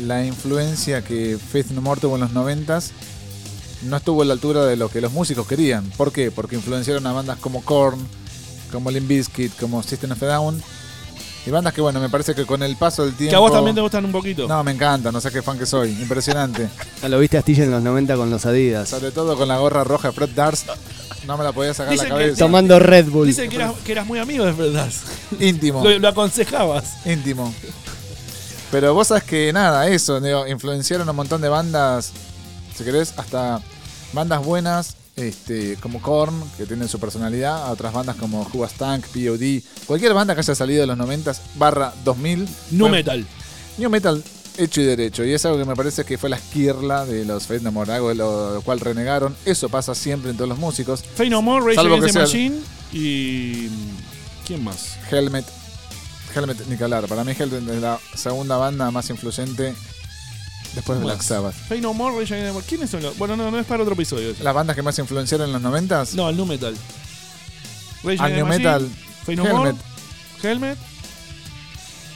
[0.00, 2.92] la influencia que Faith No More tuvo en los noventas
[3.82, 5.84] no estuvo a la altura de lo que los músicos querían.
[5.90, 6.30] ¿Por qué?
[6.30, 7.98] Porque influenciaron a bandas como Korn,
[8.72, 10.62] como Limp Bizkit, como System of a Down.
[11.46, 13.30] Y bandas que, bueno, me parece que con el paso del tiempo...
[13.32, 14.48] Que a vos también te gustan un poquito.
[14.48, 15.90] No, me encanta, no sé qué fan que soy.
[15.90, 16.68] Impresionante.
[17.06, 18.88] Lo viste a Astilla en los 90 con los Adidas.
[18.88, 20.68] Sobre todo con la gorra roja de Fred Durst.
[21.26, 22.38] No me la podía sacar de Dicen la que- cabeza.
[22.38, 23.26] Tomando Red Bull.
[23.26, 24.90] Dicen que eras, que eras muy amigo de verdad.
[25.38, 25.84] Íntimo.
[25.84, 27.06] Lo, lo aconsejabas.
[27.06, 27.52] íntimo.
[28.70, 32.10] Pero vos sabés que nada, eso, digo, influenciaron a un montón de bandas,
[32.76, 33.60] si querés, hasta
[34.12, 38.74] bandas buenas, este, como Korn, que tienen su personalidad, a otras bandas como Who Was
[38.74, 42.48] Tank, POD, cualquier banda que haya salido de los 90 barra 2000.
[42.72, 43.26] Nu fue metal.
[43.78, 44.22] New Metal
[44.56, 47.46] hecho y derecho, y es algo que me parece que fue la esquirla de los
[47.46, 49.34] Faith No More, algo de lo cual renegaron.
[49.44, 51.02] Eso pasa siempre en todos los músicos.
[51.02, 52.60] Fey No More, Rage Against the Machine
[52.92, 53.68] y.
[54.46, 54.96] ¿Quién más?
[55.10, 55.44] Helmet,
[56.34, 57.06] Helmet ni que hablar.
[57.08, 59.74] Para mí Helmet es la segunda banda más influyente
[60.74, 61.04] después de.
[61.04, 61.54] Black Sabbath.
[61.54, 62.68] Fey No More, Rage Against the Machine.
[62.68, 63.16] ¿Quiénes son los.?
[63.18, 64.30] Bueno, no, no es para otro episodio.
[64.30, 64.42] eso.
[64.42, 66.74] Las bandas que más influenciaron en los 90 No, el Nu Metal.
[68.02, 68.90] Rage al Against New Metal,
[69.36, 69.82] No More, Helmet
[70.42, 70.78] Helmet.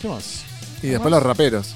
[0.03, 0.43] ¿Qué más?
[0.83, 1.75] y después los raperos.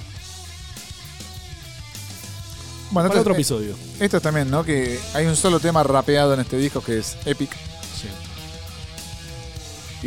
[2.90, 3.74] Bueno, Para esto, otro eh, episodio.
[4.00, 4.64] esto también, ¿no?
[4.64, 7.50] Que hay un solo tema rapeado en este disco que es Epic
[8.00, 8.08] Sí.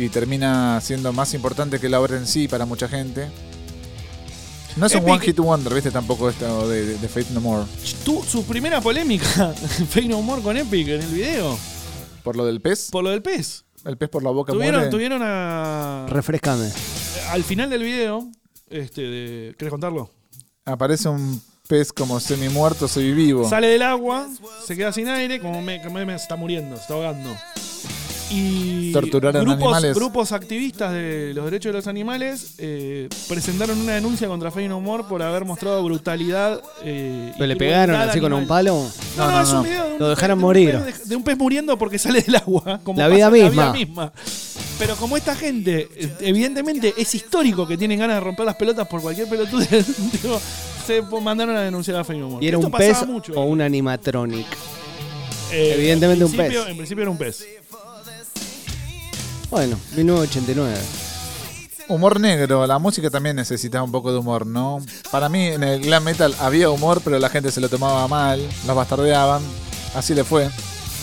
[0.02, 3.28] y termina siendo más importante que la obra en sí para mucha gente.
[4.76, 5.90] No es un One Hit Wonder, ¿viste?
[5.90, 7.64] Tampoco esto de, de, de Faith No More.
[8.04, 9.52] Tu- su primera polémica,
[9.90, 11.58] Fey No More con Epic en el video,
[12.22, 13.64] Por lo del pez, por lo del pez.
[13.84, 14.90] el pez por la boca Tuvieron, muere.
[14.90, 16.06] tuvieron a.
[16.10, 16.70] Refrescame.
[17.30, 18.28] Al final del video,
[18.68, 20.10] este, de, ¿querés contarlo?
[20.66, 23.48] Aparece un pez como semi muerto, semi vivo.
[23.48, 24.28] Sale del agua,
[24.66, 27.34] se queda sin aire, como me, como me está muriendo, se está ahogando.
[28.30, 29.94] Y Torturaron grupos, animales.
[29.94, 34.80] grupos activistas de los derechos de los animales eh, presentaron una denuncia contra Fey No
[34.80, 36.60] More por haber mostrado brutalidad.
[36.82, 38.74] eh, y ¿Pero le pegaron así con un palo?
[39.16, 39.58] No, No, no, no, es no.
[39.60, 40.74] un video de un Lo pez- dejaron de un morir.
[40.74, 42.80] pez- De, un pez muriendo porque sale del agua.
[42.82, 43.66] Como La vida misma.
[43.66, 44.12] La vida misma.
[44.78, 48.88] Pero como esta gente, eh, evidentemente es histórico que tienen ganas de romper las pelotas
[48.88, 49.66] por cualquier pelotude,
[50.22, 50.40] digo,
[50.86, 52.44] se mandaron a denunciar a Fey No More.
[52.44, 53.32] ¿Y era Esto un pez pasaba mucho.
[53.34, 54.46] o un animatronic?
[55.52, 56.68] Eh, evidentemente en un pez.
[56.68, 57.46] En principio era un pez.
[59.56, 60.76] Bueno, 1989.
[61.88, 64.84] Humor negro, la música también necesitaba un poco de humor, ¿no?
[65.10, 68.46] Para mí en el glam metal había humor, pero la gente se lo tomaba mal,
[68.66, 69.40] los bastardeaban,
[69.94, 70.50] así le fue.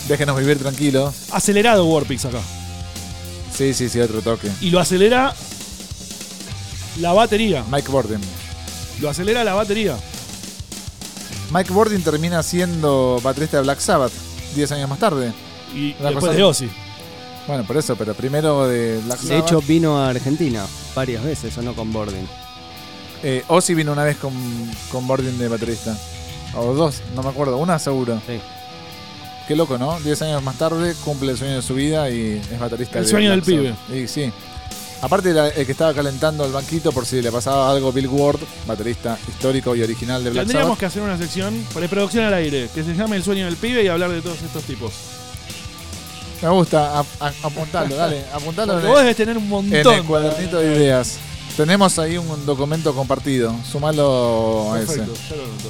[0.06, 1.32] Déjenos vivir tranquilos.
[1.32, 2.38] Acelerado Warpix acá.
[3.52, 4.48] Sí, sí, sí, otro toque.
[4.60, 5.34] Y lo acelera
[7.00, 7.64] la batería.
[7.72, 8.20] Mike Bordin.
[9.00, 9.96] Lo acelera la batería.
[11.52, 14.12] Mike Bordin termina siendo baterista de Black Sabbath
[14.54, 15.32] 10 años más tarde.
[15.74, 16.70] Y Una después cosa- de Ozzy.
[17.46, 19.44] Bueno, por eso, pero primero de Black De Sabbath.
[19.46, 22.26] hecho, vino a Argentina varias veces, o no con Borden.
[23.22, 24.32] Eh, Ozzy vino una vez con,
[24.90, 25.96] con Bordin de baterista.
[26.56, 27.56] O dos, no me acuerdo.
[27.58, 28.20] Una seguro.
[28.26, 28.38] Sí.
[29.48, 29.98] Qué loco, ¿no?
[30.00, 33.10] 10 años más tarde cumple el sueño de su vida y es baterista El de
[33.10, 33.94] sueño Black del Sabbath.
[33.94, 34.32] Y sí.
[35.02, 38.38] Aparte era el que estaba calentando el banquito por si le pasaba algo Bill Ward,
[38.66, 40.80] baterista histórico y original de Black Tendríamos Sabbath.
[40.80, 43.82] que hacer una sección para producción al aire que se llame El sueño del pibe
[43.84, 44.92] y hablar de todos estos tipos.
[46.42, 47.06] Me gusta, ap-
[47.42, 49.74] apuntalo, dale, apuntalo Porque en, vos el- debes tener un montón.
[49.74, 51.16] en el cuadernito de ideas.
[51.56, 54.98] Tenemos ahí un documento compartido, sumalo a ese.
[54.98, 55.68] Perfecto, ya lo noto.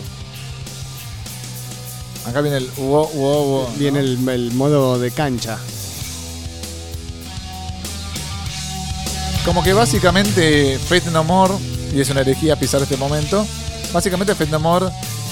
[2.26, 3.78] Acá viene el uo, uo, uo, ¿no?
[3.78, 5.58] Viene el, el modo de cancha.
[9.44, 11.54] Como que básicamente Faith No More,
[11.94, 13.46] y es una herejía pisar este momento,
[13.92, 14.86] básicamente Faith No More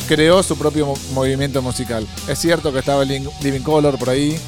[0.06, 2.06] creó su propio mo- movimiento musical.
[2.28, 4.38] Es cierto que estaba Living Color por ahí,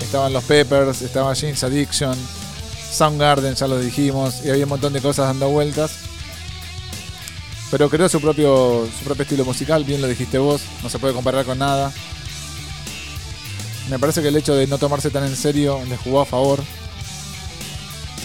[0.00, 2.16] estaban los Peppers, estaba James Addiction,
[2.92, 5.92] Soundgarden, ya lo dijimos, y había un montón de cosas dando vueltas.
[7.70, 11.14] Pero creó su propio, su propio estilo musical, bien lo dijiste vos, no se puede
[11.14, 11.92] comparar con nada.
[13.90, 16.62] Me parece que el hecho de no tomarse tan en serio le jugó a favor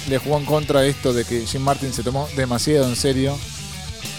[0.09, 3.37] le jugó en contra esto de que Jim Martin se tomó demasiado en serio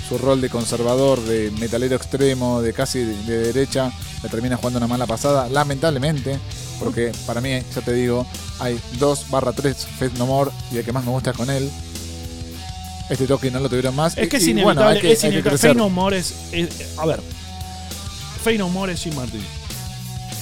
[0.09, 3.90] su rol de conservador, de metalero extremo, de casi de, de derecha,
[4.22, 6.38] le termina jugando una mala pasada, lamentablemente,
[6.78, 8.26] porque para mí, ya te digo,
[8.58, 11.50] hay 2 barra 3 Faith No More y el que más me gusta es con
[11.50, 11.70] él.
[13.10, 14.16] Este toque no lo tuvieron más.
[14.16, 14.74] Es que y- es inevitable.
[14.74, 15.74] bueno, hay que, es inevitable.
[15.74, 17.20] No More es, es- A ver.
[18.42, 19.44] Fey No More es Jim Martin.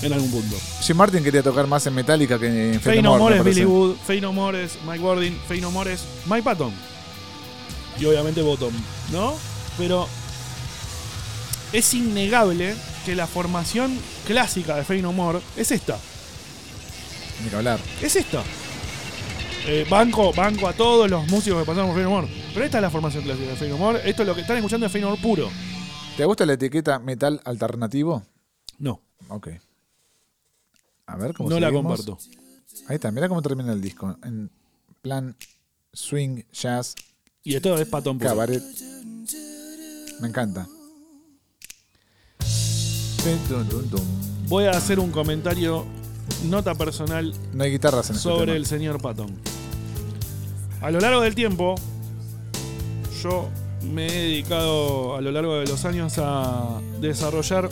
[0.02, 0.56] En algún punto.
[0.80, 3.44] Jim Martin quería tocar más en Metallica que en Faith Fey No No More es
[3.44, 3.64] Billy.
[3.64, 3.96] Wood.
[4.20, 5.38] No More es Mike Gordon.
[5.48, 6.72] Fey No More es Mike Patton.
[8.00, 8.72] Y obviamente Bottom.
[9.12, 9.34] ¿No?
[9.78, 10.08] Pero.
[11.72, 12.74] Es innegable
[13.06, 15.98] que la formación clásica de Fey No More es esta.
[17.42, 17.80] Ni que hablar.
[18.00, 18.42] Es esta.
[19.66, 22.28] Eh, banco, banco a todos los músicos que pasaron por Fey No More.
[22.52, 24.08] Pero esta es la formación clásica de Fey No More.
[24.08, 25.50] Esto es lo que están escuchando de Fey No More puro.
[26.16, 28.22] ¿Te gusta la etiqueta metal alternativo?
[28.78, 29.48] No, Ok.
[31.06, 32.16] A ver cómo no la comparto.
[32.88, 34.16] Ahí está, mira cómo termina el disco.
[34.24, 34.50] En
[35.02, 35.36] plan
[35.92, 36.94] swing, jazz,
[37.42, 38.30] Y esto es Patton puro.
[38.30, 38.62] cabaret.
[40.20, 40.66] Me encanta.
[44.48, 45.84] Voy a hacer un comentario,
[46.44, 49.30] nota personal No hay guitarras en este sobre el señor Patton.
[50.80, 51.76] A lo largo del tiempo,
[53.22, 53.48] yo
[53.82, 57.68] me he dedicado a lo largo de los años a desarrollar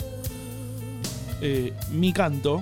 [1.41, 2.59] eh, mi canto,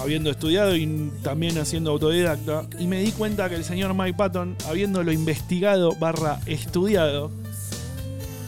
[0.00, 4.56] habiendo estudiado y también haciendo autodidacta, y me di cuenta que el señor Mike Patton,
[4.68, 7.30] habiéndolo investigado barra estudiado,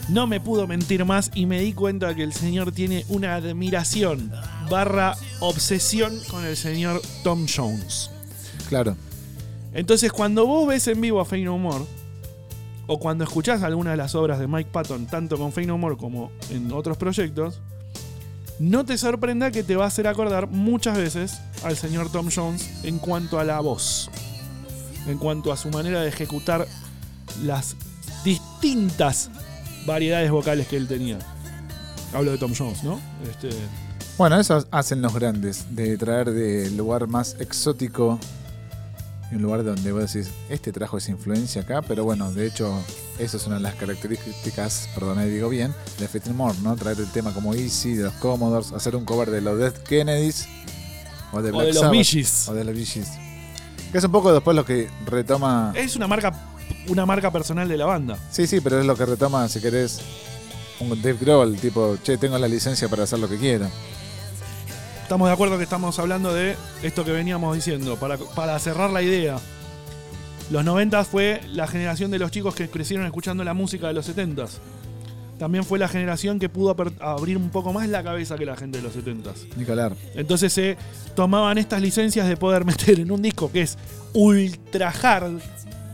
[0.09, 4.31] no me pudo mentir más y me di cuenta que el señor tiene una admiración
[4.69, 8.09] barra obsesión con el señor Tom Jones.
[8.67, 8.95] Claro.
[9.73, 11.85] Entonces, cuando vos ves en vivo a Fey No More,
[12.87, 15.95] o cuando escuchás alguna de las obras de Mike Patton, tanto con Fey No More
[15.95, 17.61] como en otros proyectos,
[18.59, 22.83] no te sorprenda que te va a hacer acordar muchas veces al señor Tom Jones
[22.83, 24.09] en cuanto a la voz,
[25.07, 26.67] en cuanto a su manera de ejecutar
[27.43, 27.75] las
[28.23, 29.29] distintas
[29.85, 31.19] variedades vocales que él tenía.
[32.13, 32.99] Hablo de Tom Jones, ¿no?
[33.29, 33.49] Este,
[34.19, 38.19] Bueno, eso hacen los grandes, de traer del lugar más exótico
[39.31, 42.83] y un lugar donde vos decís, este trajo esa influencia acá, pero bueno, de hecho,
[43.17, 46.75] eso es una de las características, perdón, digo bien, de No More, ¿no?
[46.75, 50.49] Traer el tema como Easy, de los Commodores, hacer un cover de los Dead Kennedys
[51.31, 52.49] o de o Black de los Sabbath, Gees.
[52.49, 53.07] o de los Gees.
[53.89, 55.71] Que es un poco después lo que retoma.
[55.77, 56.33] Es una marca,
[56.89, 58.17] una marca personal de la banda.
[58.31, 60.01] Sí, sí, pero es lo que retoma, si querés,
[60.81, 63.69] un Dave Grohl, tipo, che, tengo la licencia para hacer lo que quiero.
[65.09, 67.95] Estamos de acuerdo que estamos hablando de esto que veníamos diciendo.
[67.95, 69.39] Para, para cerrar la idea,
[70.51, 74.05] los 90 fue la generación de los chicos que crecieron escuchando la música de los
[74.05, 74.45] 70
[75.39, 78.77] También fue la generación que pudo abrir un poco más la cabeza que la gente
[78.77, 79.95] de los 70 Nicolar.
[80.13, 80.77] Entonces se
[81.15, 83.79] tomaban estas licencias de poder meter en un disco que es
[84.13, 85.39] ultra hard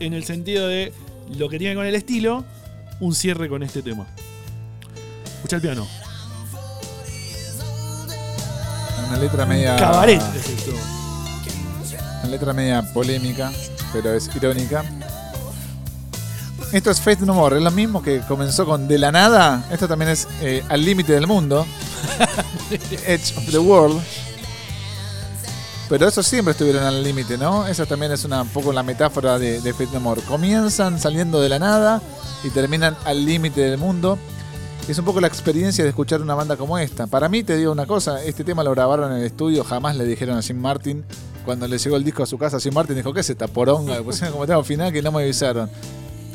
[0.02, 0.92] en el sentido de
[1.38, 2.44] lo que tiene con el estilo,
[3.00, 4.08] un cierre con este tema.
[5.38, 6.05] Escucha el piano.
[9.08, 9.76] Una letra media.
[9.76, 10.72] Cabaret es esto.
[12.24, 13.52] Una letra media polémica,
[13.94, 14.84] pero es irónica.
[16.72, 19.64] Esto es Faith No More, es lo mismo que comenzó con De la Nada.
[19.72, 21.66] Esto también es eh, Al Límite del Mundo.
[23.06, 24.02] Edge of the World.
[25.88, 27.68] Pero esos siempre estuvieron al límite, ¿no?
[27.68, 30.22] Esa también es una, un poco la metáfora de, de Faith No More.
[30.24, 32.02] Comienzan saliendo de la nada
[32.44, 34.18] y terminan al límite del mundo.
[34.88, 37.08] Es un poco la experiencia de escuchar una banda como esta.
[37.08, 40.06] Para mí, te digo una cosa, este tema lo grabaron en el estudio, jamás le
[40.06, 41.04] dijeron a Jim Martin.
[41.44, 43.96] Cuando le llegó el disco a su casa, Jim Martin dijo, ¿qué es esta poronga?
[43.98, 45.70] Le pusieron como tema final que no me avisaron.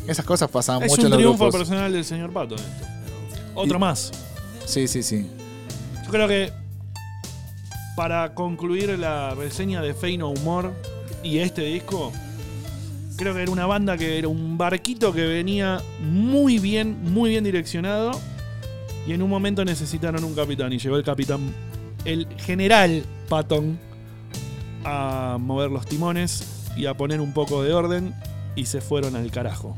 [0.06, 1.60] Esas cosas pasaban Es mucho un en los triunfo grupos.
[1.60, 2.54] personal del señor Pato.
[2.56, 2.66] esto.
[3.54, 4.10] Otro Y- más.
[4.66, 5.28] Sí, sí, sí.
[6.04, 6.52] Yo creo que
[7.96, 10.72] para concluir la reseña de Fey No Humor
[11.22, 12.12] y este disco,
[13.16, 17.42] creo que era una banda que era un barquito que venía muy bien, muy bien
[17.44, 18.12] direccionado
[19.10, 21.52] y en un momento necesitaron un capitán y llegó el capitán,
[22.04, 23.76] el general Patton,
[24.84, 28.14] a mover los timones y a poner un poco de orden
[28.54, 29.76] y se fueron al carajo.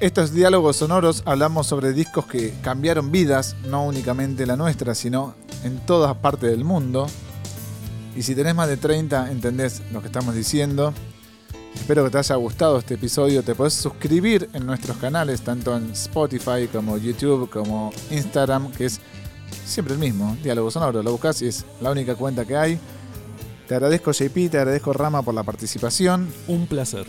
[0.00, 5.76] Estos diálogos sonoros hablamos sobre discos que cambiaron vidas, no únicamente la nuestra, sino en
[5.80, 7.06] todas partes del mundo.
[8.16, 10.94] Y si tenés más de 30, entendés lo que estamos diciendo.
[11.76, 13.42] Espero que te haya gustado este episodio.
[13.42, 19.00] Te podés suscribir en nuestros canales, tanto en Spotify como YouTube, como Instagram, que es
[19.64, 21.02] siempre el mismo, Diálogo Sonoro.
[21.02, 22.78] Lo buscas y es la única cuenta que hay.
[23.68, 26.32] Te agradezco JP, te agradezco Rama por la participación.
[26.48, 27.06] Un placer.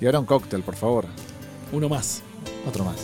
[0.00, 1.06] Y ahora un cóctel, por favor.
[1.72, 2.22] Uno más.
[2.66, 2.96] Otro más.